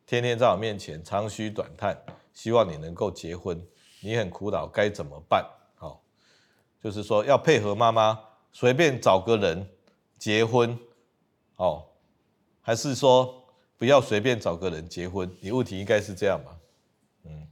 [0.05, 1.97] 天天在我面前长吁短叹，
[2.33, 3.65] 希望你能够结婚。
[4.01, 5.49] 你很苦恼，该怎么办？
[5.77, 6.03] 好，
[6.83, 8.19] 就是说要配合妈妈，
[8.59, 9.65] 随便找个人
[10.19, 10.77] 结婚，
[11.59, 11.87] 哦，
[12.61, 13.33] 还是说？
[13.77, 16.59] 不要随便找个人结婚，你问题应该是这样嘛？
[17.23, 17.47] 嗯，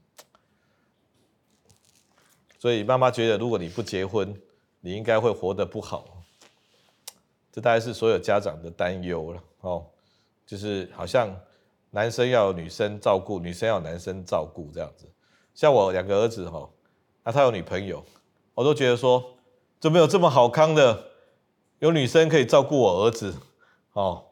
[2.58, 4.36] 所以妈妈觉得，如果你不结婚，
[4.80, 6.24] 你应该会活得不好。
[7.52, 9.86] 这大概是所有家长的担忧了哦，
[10.44, 11.32] 就是好像
[11.90, 15.08] 男生要有女生照顾，女生要有男生照顾这样子。
[15.54, 16.68] 像我两个儿子哈，
[17.22, 18.04] 那他有女朋友，
[18.54, 19.35] 我都觉得说，
[19.78, 21.10] 怎么有这么好康的，
[21.80, 23.36] 有女生可以照顾我儿子
[23.92, 24.24] 哦。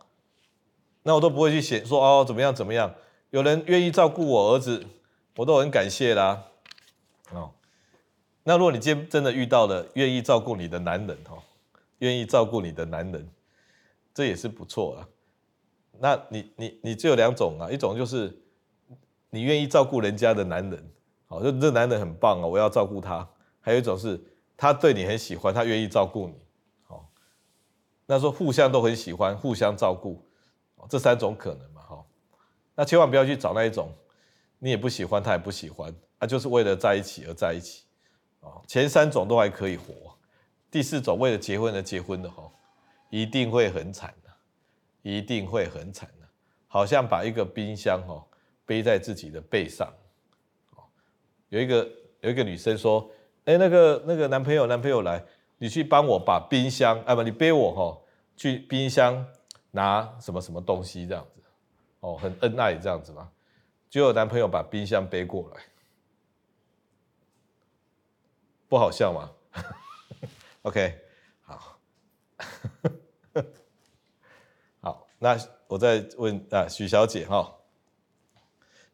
[1.02, 2.94] 那我都不会去写说哦怎么样怎么样，
[3.30, 4.86] 有人愿意照顾我儿子，
[5.36, 6.44] 我都很感谢啦。
[7.30, 7.50] 哦，
[8.42, 11.42] 那如果你今天真的遇到了愿意照顾你的男人哦，
[11.98, 13.28] 愿意照顾你的男人，
[14.14, 15.08] 这也是不错啊。
[16.00, 18.34] 那你你你只有两种啊，一种就是
[19.30, 20.90] 你愿意照顾人家的男人，
[21.26, 23.28] 好，就这男人很棒啊，我要照顾他。
[23.60, 24.18] 还有一种是
[24.64, 26.34] 他对你很喜欢，他愿意照顾你，
[26.84, 27.06] 好，
[28.06, 30.26] 那说互相都很喜欢，互相照顾。
[30.88, 32.06] 这三种可能嘛，哈，
[32.74, 33.92] 那千万不要去找那一种，
[34.58, 37.84] 你也不喜欢，他也不喜欢，他，就是为了在一起而在一起，
[38.40, 40.16] 啊，前三种都还可以活，
[40.70, 42.50] 第四种为了结婚而结婚的，哈，
[43.10, 44.30] 一定会很惨的，
[45.02, 46.26] 一定会很惨的，
[46.68, 48.24] 好像把一个冰箱，哈，
[48.64, 49.92] 背在自己的背上，
[51.50, 51.86] 有一个
[52.22, 53.10] 有一个女生说，
[53.44, 55.24] 哎，那个那个男朋友男朋友来，
[55.58, 58.00] 你去帮我把冰箱，啊不，你背我，哈，
[58.36, 59.26] 去冰箱。
[59.76, 61.42] 拿什么什么东西这样子，
[61.98, 63.28] 哦，很恩爱这样子嘛，
[63.90, 65.60] 就有男朋友把冰箱背过来，
[68.68, 69.32] 不好笑吗
[70.62, 70.96] ？OK，
[71.42, 71.76] 好，
[74.80, 77.52] 好，那我再问啊，许小姐哈，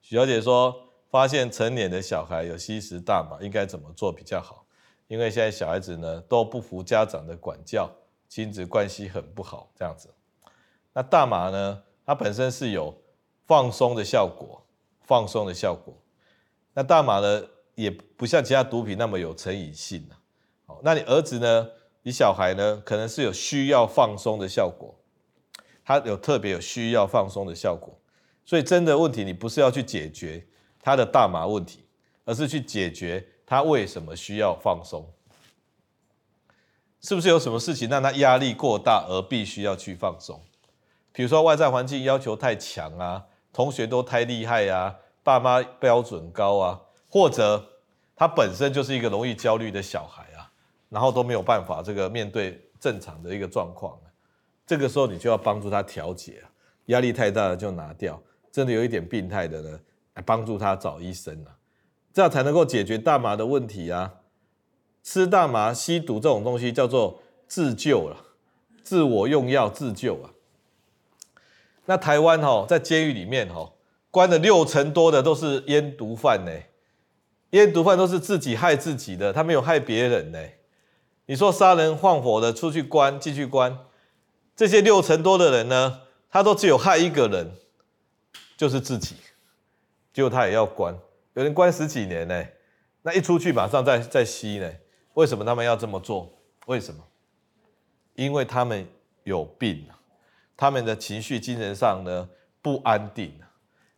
[0.01, 4.65] 许小姐说，发现成年的小孩有吸食大麻，应该怎么做比较好？
[5.09, 7.91] 因为现在小孩子呢都不服家长的管教，
[8.29, 10.09] 亲子关系很不好，这样子。
[10.93, 11.83] 那大麻呢？
[12.07, 12.97] 它本身是有
[13.47, 14.65] 放松的效果，
[15.03, 15.95] 放松的效果。
[16.75, 17.45] 那大麻呢，
[17.75, 20.09] 也不像其他毒品那么有成瘾性。
[20.67, 21.69] 好，那你儿子呢？
[22.03, 22.83] 你小孩呢？
[22.85, 24.99] 可能是有需要放松的效果，
[25.85, 28.01] 他有特别有需要放松的效果。
[28.45, 30.45] 所以真的问题，你不是要去解决
[30.83, 31.85] 他的大麻问题，
[32.25, 35.09] 而是去解决他为什么需要放松。
[37.01, 40.41] 是不是有什么事情让他压力过大而必须要去放松？
[41.13, 47.67] 比如说外在环境要求太强啊，同学都太厉害啊，爸妈标准高啊，或者
[48.15, 50.53] 他本身就是一个容易焦虑的小孩啊，
[50.91, 53.99] 然后都没有办法这个面对正常的一个状况，
[54.67, 56.43] 这个时候你就要帮助他调节，
[56.87, 58.23] 压力太大了就拿掉，
[58.53, 59.81] 真的有一点病态的呢，
[60.15, 61.57] 来帮助他找医生啊，
[62.13, 64.15] 这样才能够解决大麻的问题啊。
[65.03, 68.17] 吃大麻、吸毒这种东西叫做自救了，
[68.83, 70.31] 自我用药自救啊。
[71.87, 73.73] 那台湾哈，在监狱里面哈，
[74.11, 76.53] 关了六成多的都是烟毒贩呢，
[77.51, 80.39] 烟毒贩都是自己害自己的，他没有害别人呢。
[81.27, 83.79] 你说杀人放火的出去关，继续关，
[84.55, 87.53] 这些六成多的人呢，他都只有害一个人，
[88.57, 89.17] 就是自己，
[90.13, 90.97] 结果他也要关，
[91.35, 92.45] 有人关十几年呢，
[93.03, 94.71] 那一出去马上再再吸呢。
[95.15, 96.33] 为什么他们要这么做？
[96.67, 97.03] 为什么？
[98.15, 98.87] 因为他们
[99.25, 99.87] 有病，
[100.57, 102.29] 他们的情绪、精神上呢
[102.61, 103.33] 不安定，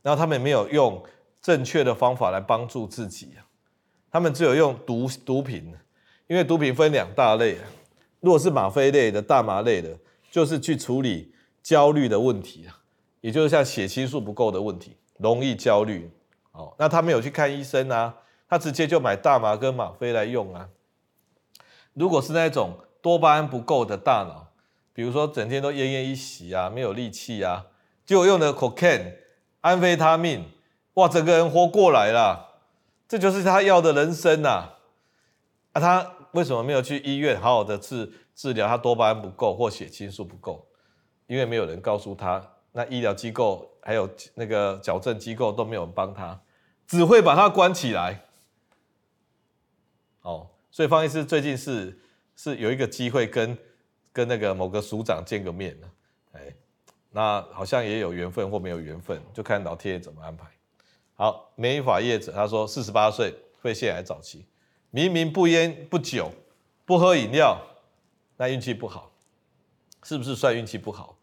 [0.00, 1.02] 然后他们没有用
[1.40, 3.44] 正确的方法来帮助自己啊，
[4.10, 5.74] 他们只有用毒毒品，
[6.28, 7.64] 因为毒品分两大类啊，
[8.20, 9.96] 如果是吗啡类的、大麻类的，
[10.30, 12.78] 就是去处理焦虑的问题啊，
[13.20, 16.10] 也就是像血清素不够的问题，容易焦虑，
[16.50, 18.16] 哦，那他没有去看医生啊，
[18.48, 20.68] 他直接就买大麻跟吗啡来用啊。
[21.94, 24.48] 如果是那种多巴胺不够的大脑，
[24.92, 27.66] 比如说整天都奄奄一息啊，没有力气啊，
[28.04, 29.14] 就用的 cocaine
[29.60, 30.44] 安非他命，
[30.94, 32.60] 哇，整个人活过来了，
[33.06, 34.74] 这就是他要的人生呐。
[35.72, 40.66] 啊，他为什么没有去医院好好的治治疗他多巴胺不够或血清素不够？
[41.26, 46.40] 因为没有人告诉他，那医疗机构还有那个矫正机构都没有帮他，
[46.86, 48.24] 只会把他关起来。
[50.22, 50.48] 哦。
[50.70, 52.00] 所以方医师最近是
[52.34, 53.58] 是有一个机会跟
[54.10, 55.78] 跟那个某个署长见个面，
[56.32, 56.40] 哎，
[57.10, 60.46] 那好像也有缘分或没有缘分，就看老天爷怎么安排。
[61.14, 64.46] 好，美法业者他说四十八岁肺腺癌早期，
[64.90, 66.32] 明明不烟不酒
[66.86, 67.60] 不喝饮料，
[68.38, 69.12] 那运气不好，
[70.04, 71.18] 是不是算运气不好？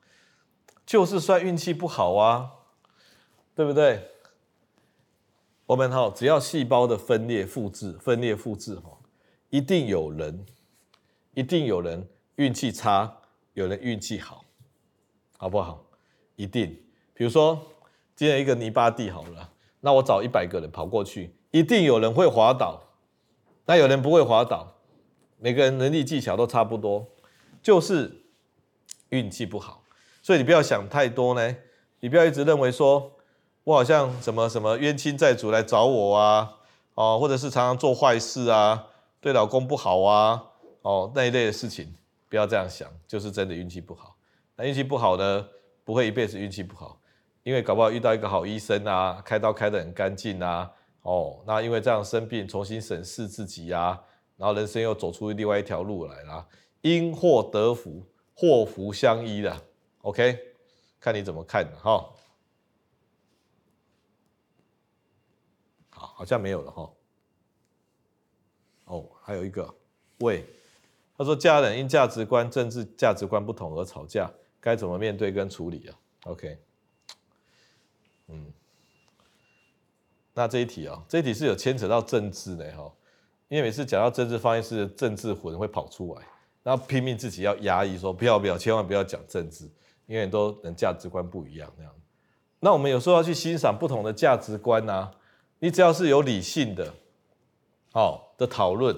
[0.89, 2.49] 就是算运气不好啊，
[3.53, 4.09] 对不对？
[5.67, 8.97] 我们哈只要细胞的分裂复制分裂复制哈。
[9.51, 10.43] 一定有人，
[11.35, 13.17] 一定有人运气差，
[13.53, 14.43] 有人运气好，
[15.37, 15.85] 好不好？
[16.35, 16.75] 一定。
[17.13, 17.61] 比如说，
[18.15, 19.47] 今天一个泥巴地好了，
[19.81, 22.81] 那我找一百个人跑过去，一定有人会滑倒，
[23.67, 24.73] 那有人不会滑倒，
[25.37, 27.07] 每个人能力技巧都差不多，
[27.61, 28.23] 就是
[29.09, 29.83] 运气不好。
[30.29, 31.55] 所以你不要想太多呢，
[32.01, 33.13] 你不要一直认为说，
[33.63, 36.57] 我好像什么什么冤亲债主来找我啊，
[36.93, 38.89] 哦，或者是常常做坏事啊。
[39.21, 40.43] 对老公不好啊，
[40.83, 41.95] 哦，那一类的事情，
[42.29, 44.17] 不要这样想，就是真的运气不好。
[44.55, 45.47] 那运气不好呢，
[45.83, 47.01] 不会一辈子运气不好，
[47.41, 50.69] 因为搞不好遇到一个好医生啊，开刀开得很干净啊，
[51.01, 54.01] 哦，那因为这样生病，重新审视自己呀、啊，
[54.37, 56.45] 然后人生又走出另外一条路来了，
[56.81, 58.03] 因祸得福，
[58.35, 59.63] 祸福相依的
[60.09, 60.39] ，OK，
[60.99, 62.11] 看你怎么看哈、
[65.89, 66.91] 好，好像没有了哈。
[68.85, 69.71] 哦，还有一个，
[70.21, 70.43] 喂，
[71.15, 76.57] 他说家人因价值观、政治价值观不同而吵架，该怎么面对跟处理啊？OK，
[78.29, 78.51] 嗯，
[80.33, 82.91] 那这一题啊，这一题是有牵扯到政治的哈，
[83.47, 86.27] 因为每次讲到政治方面是政治魂会跑出来，
[86.63, 89.69] 然后拼命自己要压抑说不要不要，千万不要讲政治，
[90.09, 91.93] 因为都人价值观不一样那样。
[92.59, 95.11] 那我们有时候要去欣赏不同的价值观啊，
[95.59, 96.93] 你只要是有理性的。
[97.93, 98.95] 哦的讨论，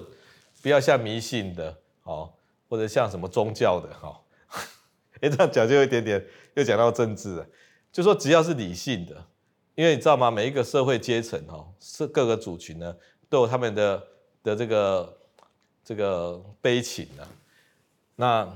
[0.62, 2.30] 不要像迷信的哦，
[2.68, 4.20] 或者像什么宗教的哈，
[5.22, 6.22] 哎、这样讲就有一点点
[6.54, 7.46] 又讲到政治了，
[7.90, 9.24] 就说只要是理性的，
[9.74, 10.30] 因为你知道吗？
[10.30, 12.94] 每一个社会阶层哈，是各个族群呢
[13.30, 14.02] 都有他们的
[14.42, 15.18] 的这个
[15.82, 17.24] 这个悲情啊。
[18.14, 18.46] 那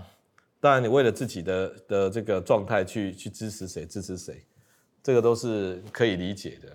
[0.67, 4.45] 当然，你为了自己的的这个状态去去支持谁支持谁，
[5.01, 6.73] 这个都是可以理解的。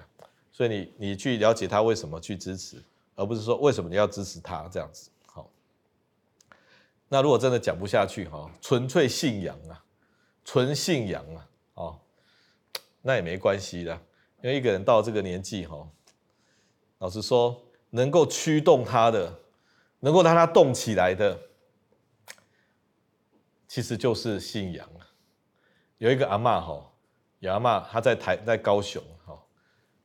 [0.49, 2.81] 所以你你去了解他为什么去支持。
[3.13, 5.47] 而不是说为什么你要支持他这样子，好。
[7.09, 9.83] 那如果真的讲不下去哈，纯粹信仰啊，
[10.45, 11.99] 纯信仰啊，哦，
[13.01, 13.93] 那也没关系的，
[14.41, 15.85] 因为一个人到这个年纪哈，
[16.99, 19.39] 老实说，能够驱动他的，
[19.99, 21.37] 能够让他动起来的，
[23.71, 24.85] 其实就是信仰。
[25.97, 26.85] 有一个阿嬷哈，
[27.39, 29.41] 有阿嬷她在台在高雄哈，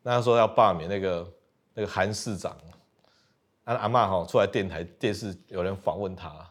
[0.03, 1.33] 那她说要罢免那个
[1.75, 2.57] 那个韩市长。
[3.65, 6.49] 阿阿嬷哈出来电台电视有人访问她，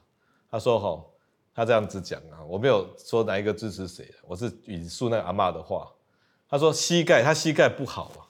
[0.52, 1.14] 她说吼，
[1.54, 5.90] 她这样子讲啊，我没有说哪一个支持谁，我是引述那个阿嬷的话。
[6.50, 8.28] 她说膝盖她膝盖不好啊，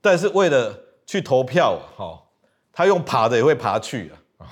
[0.00, 2.22] 但是为了去投票，哈，
[2.72, 4.48] 他用爬的也会爬去啊。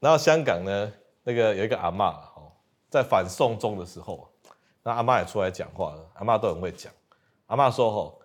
[0.00, 0.92] 然后香港呢，
[1.22, 2.50] 那个有一个阿嬷哦，
[2.88, 4.32] 在反送中的时候，
[4.82, 6.90] 那阿嬷也出来讲话了，阿嬷都很会讲。
[7.46, 8.22] 阿嬷说吼，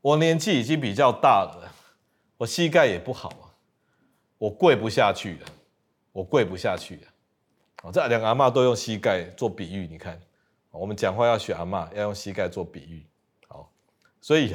[0.00, 1.74] 我年纪已经比较大了，
[2.36, 3.50] 我膝盖也不好啊，
[4.38, 5.46] 我跪不下去了，
[6.12, 7.02] 我跪不下去了。
[7.82, 10.20] 哦，这两个阿嬷都用膝盖做比喻，你看，
[10.70, 13.04] 我们讲话要学阿嬷，要用膝盖做比喻。
[13.48, 13.72] 好，
[14.20, 14.54] 所以，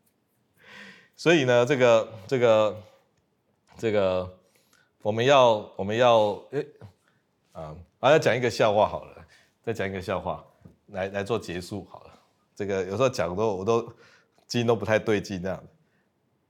[1.16, 2.82] 所以呢，这个这个
[3.78, 4.36] 这个。
[5.02, 6.64] 我们要，我们要，哎，
[7.52, 9.26] 啊，我要讲一个笑话好了，
[9.62, 10.44] 再讲一个笑话
[10.88, 12.10] 来来做结束好了。
[12.54, 13.90] 这个有时候讲都我都
[14.46, 15.62] 筋都不太对劲这样。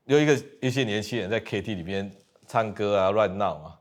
[0.05, 2.11] 有一个一些年轻人在 KT 里边
[2.48, 3.80] 唱歌啊，乱闹啊，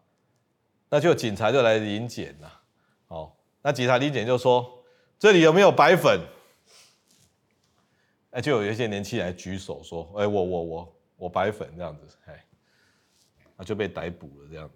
[0.89, 2.61] 那就警察就来临检了。
[3.07, 4.83] 哦，那警察临检就说
[5.17, 6.21] ：“这里有没有白粉？”
[8.29, 12.45] 哎，就有一些年轻人来举手说：“哎，我我我我白粉这样子。”哎。
[13.59, 14.69] 那就被逮捕了，这样。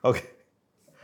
[0.00, 0.22] OK，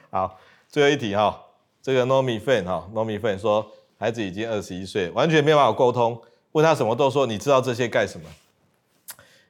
[0.09, 1.45] 好，最后一题哈，
[1.83, 8.27] 这个 Nomi Fan 哈，Nomi Fan 说孩子已经二十一岁，完全没有办法沟通，问他什么都说你知道这些干什么？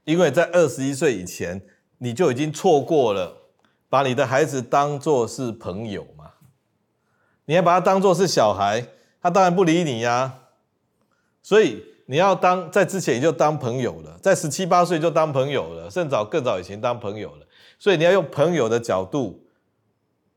[0.02, 1.62] 因为在二十一岁以前，
[1.98, 3.42] 你就已经错过了
[3.88, 6.32] 把你的孩子当作是朋友嘛，
[7.44, 8.88] 你还把他当作是小孩，
[9.22, 10.40] 他当然不理你呀，
[11.40, 11.93] 所以。
[12.07, 17.46] 你要当在之前你就当朋友了，在十七八岁就当朋友了，甚至早更早以前当朋友了。
[17.78, 19.42] 所以你要用朋友的角度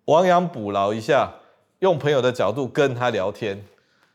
[0.06, 1.34] 亡羊补牢一下，
[1.80, 3.62] 用朋友的角度跟他聊天。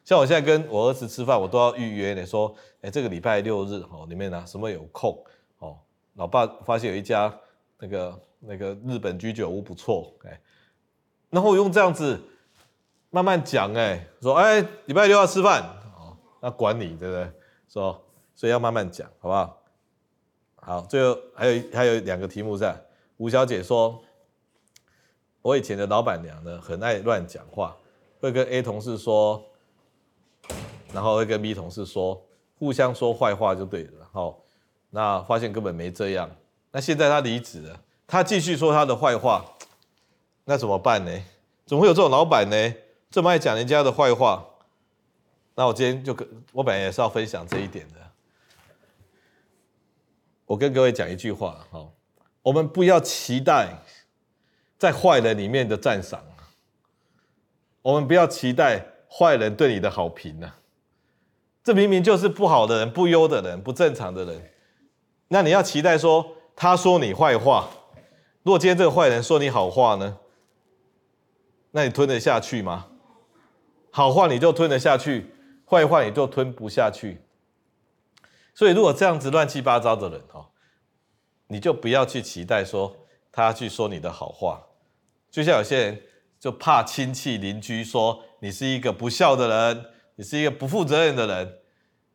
[0.05, 5.17] 像我现在跟我儿子吃饭，我都要预约你说，哎，这个礼拜六日哦，里面呢什么有空
[5.59, 5.77] 哦？
[6.15, 7.33] 老爸发现有一家
[7.79, 10.41] 那个那个日本居酒屋不错，哎，
[11.31, 12.21] 然后用这样子
[13.11, 15.63] 慢慢讲，哎，说哎，礼拜六要吃饭
[15.97, 17.31] 哦，那管你对不对？
[17.73, 17.99] 说，
[18.35, 19.59] 所以要慢慢讲，好不好？
[20.57, 22.79] 好，最后还有还有两个题目在。
[23.17, 23.99] 吴小姐说，
[25.41, 27.75] 我以前的老板娘呢，很爱乱讲话，
[28.21, 29.43] 会跟 A 同事说，
[30.93, 32.21] 然后会跟 B 同事说，
[32.59, 34.07] 互相说坏话就对了。
[34.13, 34.39] 好，
[34.91, 36.29] 那发现根本没这样。
[36.73, 39.45] 那现在她离职了，她继续说她的坏话，
[40.45, 41.11] 那怎么办呢？
[41.65, 42.75] 怎么会有这种老板呢？
[43.11, 44.45] 这么爱讲人家的坏话？
[45.55, 47.95] 那我今天就跟我本来也是要分享这一点的。
[50.47, 51.89] 我跟各位讲一句话，哈，
[52.43, 53.69] 我们不要期待
[54.79, 56.23] 在坏人里面的赞赏，
[57.83, 60.53] 我们不要期待坏人对你的好评呢。
[61.63, 64.51] 这明明就是不好的人、不优的人、不正常的人。
[65.29, 67.69] 那你要期待说他说你坏话，
[68.43, 70.19] 如果今天这个坏人说你好话呢？
[71.71, 72.89] 那你吞得下去吗？
[73.91, 75.35] 好话你就吞得下去？
[75.73, 77.23] 坏话你就吞不下去，
[78.55, 80.49] 所以如果这样子乱七八糟的人哦，
[81.47, 82.95] 你就不要去期待说
[83.33, 84.67] 他去说你的好话，
[85.31, 86.03] 就像有些人
[86.39, 91.61] 就怕亲戚邻居说你是一个不孝的人，你是一个不负责任的人。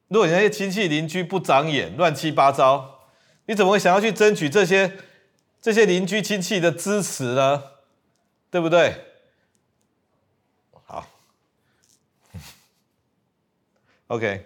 [0.09, 2.99] 如果你那些亲戚邻居不长眼，乱七八糟，
[3.47, 4.97] 你怎么会想要去争取这些
[5.59, 7.63] 这些邻居亲戚的支持呢？
[8.51, 9.06] 对不对
[14.07, 14.45] ？OK，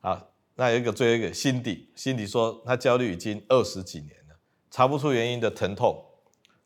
[0.00, 4.36] 好，那有一个最后一个辛迪，辛迪说他焦虑已经二十几年了，
[4.70, 6.04] 查不出原因的疼痛，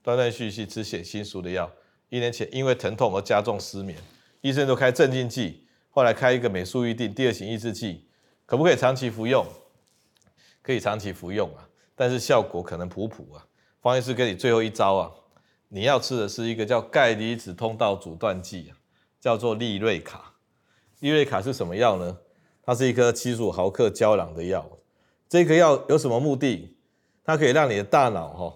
[0.03, 1.70] 断断续续吃血清素的药，
[2.09, 3.97] 一年前因为疼痛而加重失眠，
[4.41, 8.09] 医生都开镇静剂，后来开一个美速预定第二型抑制剂，
[8.47, 9.47] 可不可以长期服用？
[10.61, 13.47] 可以长期服用啊，但是效果可能普普啊。
[13.80, 15.12] 方医师给你最后一招啊，
[15.68, 18.76] 你要吃的是一个叫钙离子通道阻断剂啊，
[19.20, 20.32] 叫做利瑞卡。
[21.01, 22.16] 利瑞卡是什么药呢？
[22.66, 24.66] 它是一颗七十五毫克胶囊的药，
[25.28, 26.74] 这颗药有什么目的？
[27.24, 28.54] 它可以让你的大脑哈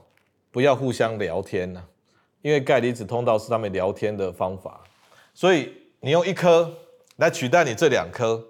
[0.51, 1.85] 不要互相聊天呢，
[2.43, 4.81] 因为钙离子通道是他们聊天的方法，
[5.35, 6.73] 所以你用一颗
[7.17, 8.43] 来取代你这两颗，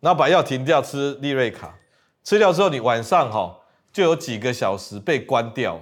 [0.00, 1.78] 然后把药停掉，吃利瑞卡，
[2.22, 3.58] 吃掉之后你晚上哈
[3.92, 5.80] 就有几个小时被关掉，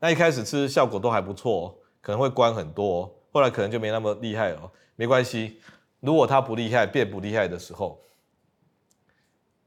[0.00, 5.58] 那一开始吃效果都还不错，可能会关很多，后来可能就没那么厉害哦，没关系，
[6.00, 7.98] 如果它不厉害变不厉害的时候。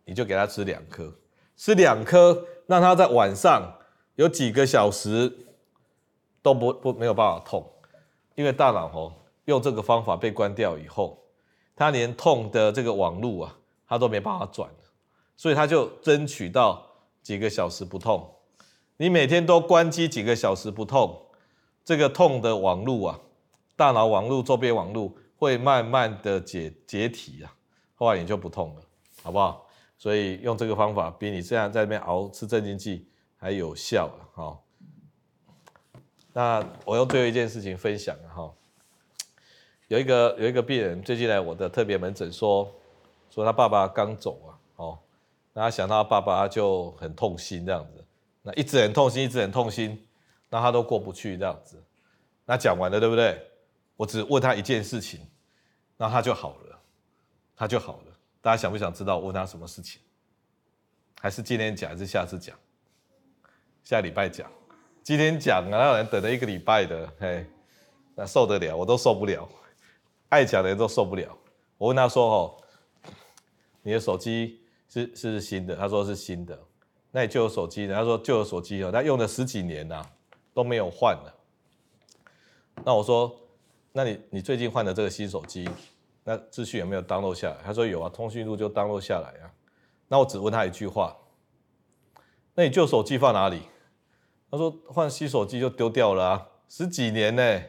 [0.10, 1.14] 你就给他吃两颗，
[1.56, 3.62] 吃两颗，让他在晚上
[4.16, 5.32] 有几个小时
[6.42, 7.64] 都不不没有办法痛，
[8.34, 9.14] 因为大脑哦
[9.46, 11.22] 用这个方法被关掉以后，
[11.76, 13.56] 他连痛的这个网路啊，
[13.88, 14.68] 他都没办法转，
[15.38, 16.84] 所以他就争取到
[17.22, 18.34] 几个小时不痛，
[18.98, 21.28] 你每天都关机几个小时不痛，
[21.86, 23.20] 这个痛的网路啊，
[23.76, 27.54] 大脑网路、周边网路会慢慢的解解体啊，
[27.94, 28.82] 后来你就不痛了，
[29.22, 29.68] 好不好？
[30.00, 33.06] 所以用这个方法比你这样在那边熬吃镇静剂
[33.38, 34.64] 还有效啊，好。
[36.32, 38.50] 那我用最后一件事情分享哈，
[39.90, 42.72] 有一个有一个病人最近来我的特别门诊说，
[43.30, 45.00] 说他爸爸刚走啊，哦，
[45.52, 48.06] 那他想到爸爸就很痛心这样子，
[48.42, 50.08] 那一直很痛心，一直很痛心，
[50.50, 51.84] 那他都过不去这样子，
[52.46, 53.38] 那讲完了对不对？
[53.98, 55.20] 我只问他一件事情，
[55.98, 56.80] 那他就好了，
[57.58, 58.09] 他就好了。
[58.42, 60.02] 大家想不想知道我问他什么事情？
[61.22, 62.58] 还是今天讲，还是下次讲？
[63.84, 64.50] 下礼拜讲。
[65.04, 67.46] 今天讲啊，那有人等了一个礼拜的，嘿，
[68.16, 68.78] 那受得了？
[68.78, 69.48] 我都受不了。
[70.30, 71.36] 爱讲的人都受不了。
[71.78, 72.58] 我问他说：“哦，
[73.82, 76.58] 你的手机是是新的？”他说是新的。
[77.12, 77.96] 那你旧手机呢？
[77.96, 80.08] 他说旧手机哦，他用了十几年了，
[80.54, 81.36] 都没有换了。
[82.86, 83.36] 那我说，
[83.92, 85.68] 那你你最近换的这个新手机，
[86.24, 87.58] 那资讯有没有 download 下来？
[87.64, 89.52] 他说有啊，通讯录就 download 下来啊。
[90.08, 91.18] 那我只问他一句话：
[92.54, 93.62] 那你旧手机放哪里？
[94.52, 97.62] 他说换新手机就丢掉了啊，十几年呢，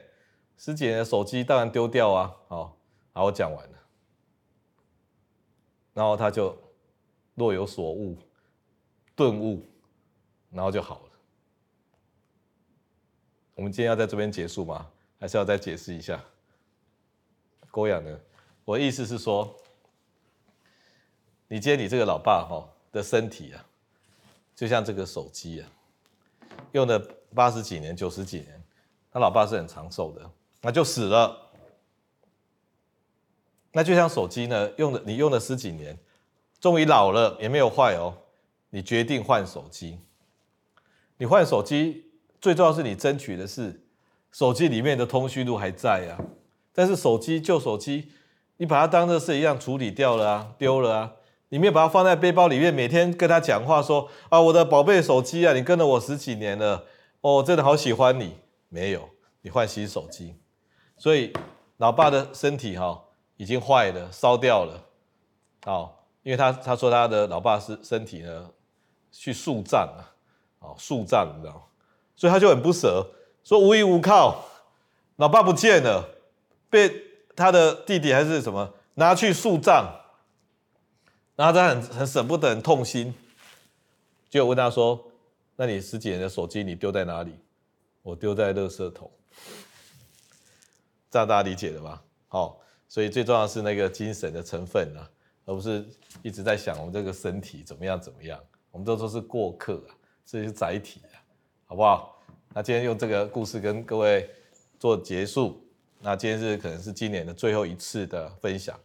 [0.56, 2.34] 十几年的手机当然丢掉啊。
[2.48, 2.76] 好，
[3.12, 3.78] 好，我讲完了，
[5.92, 6.56] 然后他就
[7.34, 8.18] 若有所悟，
[9.14, 9.64] 顿悟，
[10.50, 11.10] 然后就好了。
[13.54, 14.90] 我们今天要在这边结束吗？
[15.18, 16.18] 还是要再解释一下？
[17.70, 18.18] 郭阳呢？
[18.70, 19.52] 我的意思是说，
[21.48, 23.66] 你今天你这个老爸哈的身体啊，
[24.54, 25.68] 就像这个手机啊。
[26.70, 26.96] 用了
[27.34, 28.62] 八十几年、九十几年，
[29.10, 31.50] 他老爸是很长寿的，那就死了。
[33.72, 35.98] 那就像手机呢，用了你用了十几年，
[36.60, 38.16] 终于老了也没有坏哦，
[38.68, 39.98] 你决定换手机。
[41.16, 42.08] 你换手机
[42.40, 43.84] 最重要是你争取的是
[44.30, 46.22] 手机里面的通讯录还在啊，
[46.72, 48.12] 但是手机旧手机，
[48.60, 51.12] 你把它当做是一样处理掉了啊，丢了啊。
[51.48, 56.84] 你没有把它放在背包里面，每天跟他讲话说啊，我的宝贝手机啊，你跟了我十几年了，
[57.22, 58.36] 哦，真的好喜欢你。
[58.68, 59.08] 没有，
[59.40, 60.36] 你换新手机，
[60.98, 61.32] 所以
[61.78, 63.02] 老爸的身体哈
[63.38, 64.84] 已经坏了，烧掉了，
[65.64, 68.50] 好，因为他他说他的老爸是身体呢
[69.10, 70.04] 去树葬啊，
[70.58, 71.66] 哦，树葬你知道，
[72.14, 73.04] 所以他就很不舍，
[73.42, 74.44] 说无依无靠，
[75.16, 76.06] 老爸不见了，
[76.68, 79.96] 被他的弟弟还是什么拿去树葬。
[81.36, 83.14] 然后他很很舍不得，很痛心，
[84.28, 85.02] 就问他说
[85.56, 87.34] ：“那你十几年的手机你丢在哪里？”
[88.02, 89.10] 我丢在垃圾桶。
[91.10, 92.02] 这样大家理解了吧？
[92.28, 95.08] 好，所以最重要的是那个精神的成分啊，
[95.46, 95.88] 而不是
[96.22, 98.38] 一直在想我们这个身体怎么样怎么样。
[98.70, 101.16] 我们都说是过客啊，这是载体啊，
[101.64, 102.22] 好不好？
[102.52, 104.28] 那今天用这个故事跟各位
[104.78, 105.66] 做结束。
[106.02, 108.78] 那今天是可能是今年的最后一次的分享。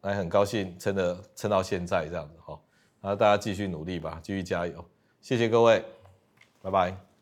[0.00, 2.60] 那很高兴撑的撑到现在这样子哈，
[3.00, 4.84] 然后大家继续努力吧，继续加油，
[5.22, 5.82] 谢谢各位，
[6.60, 7.13] 拜拜。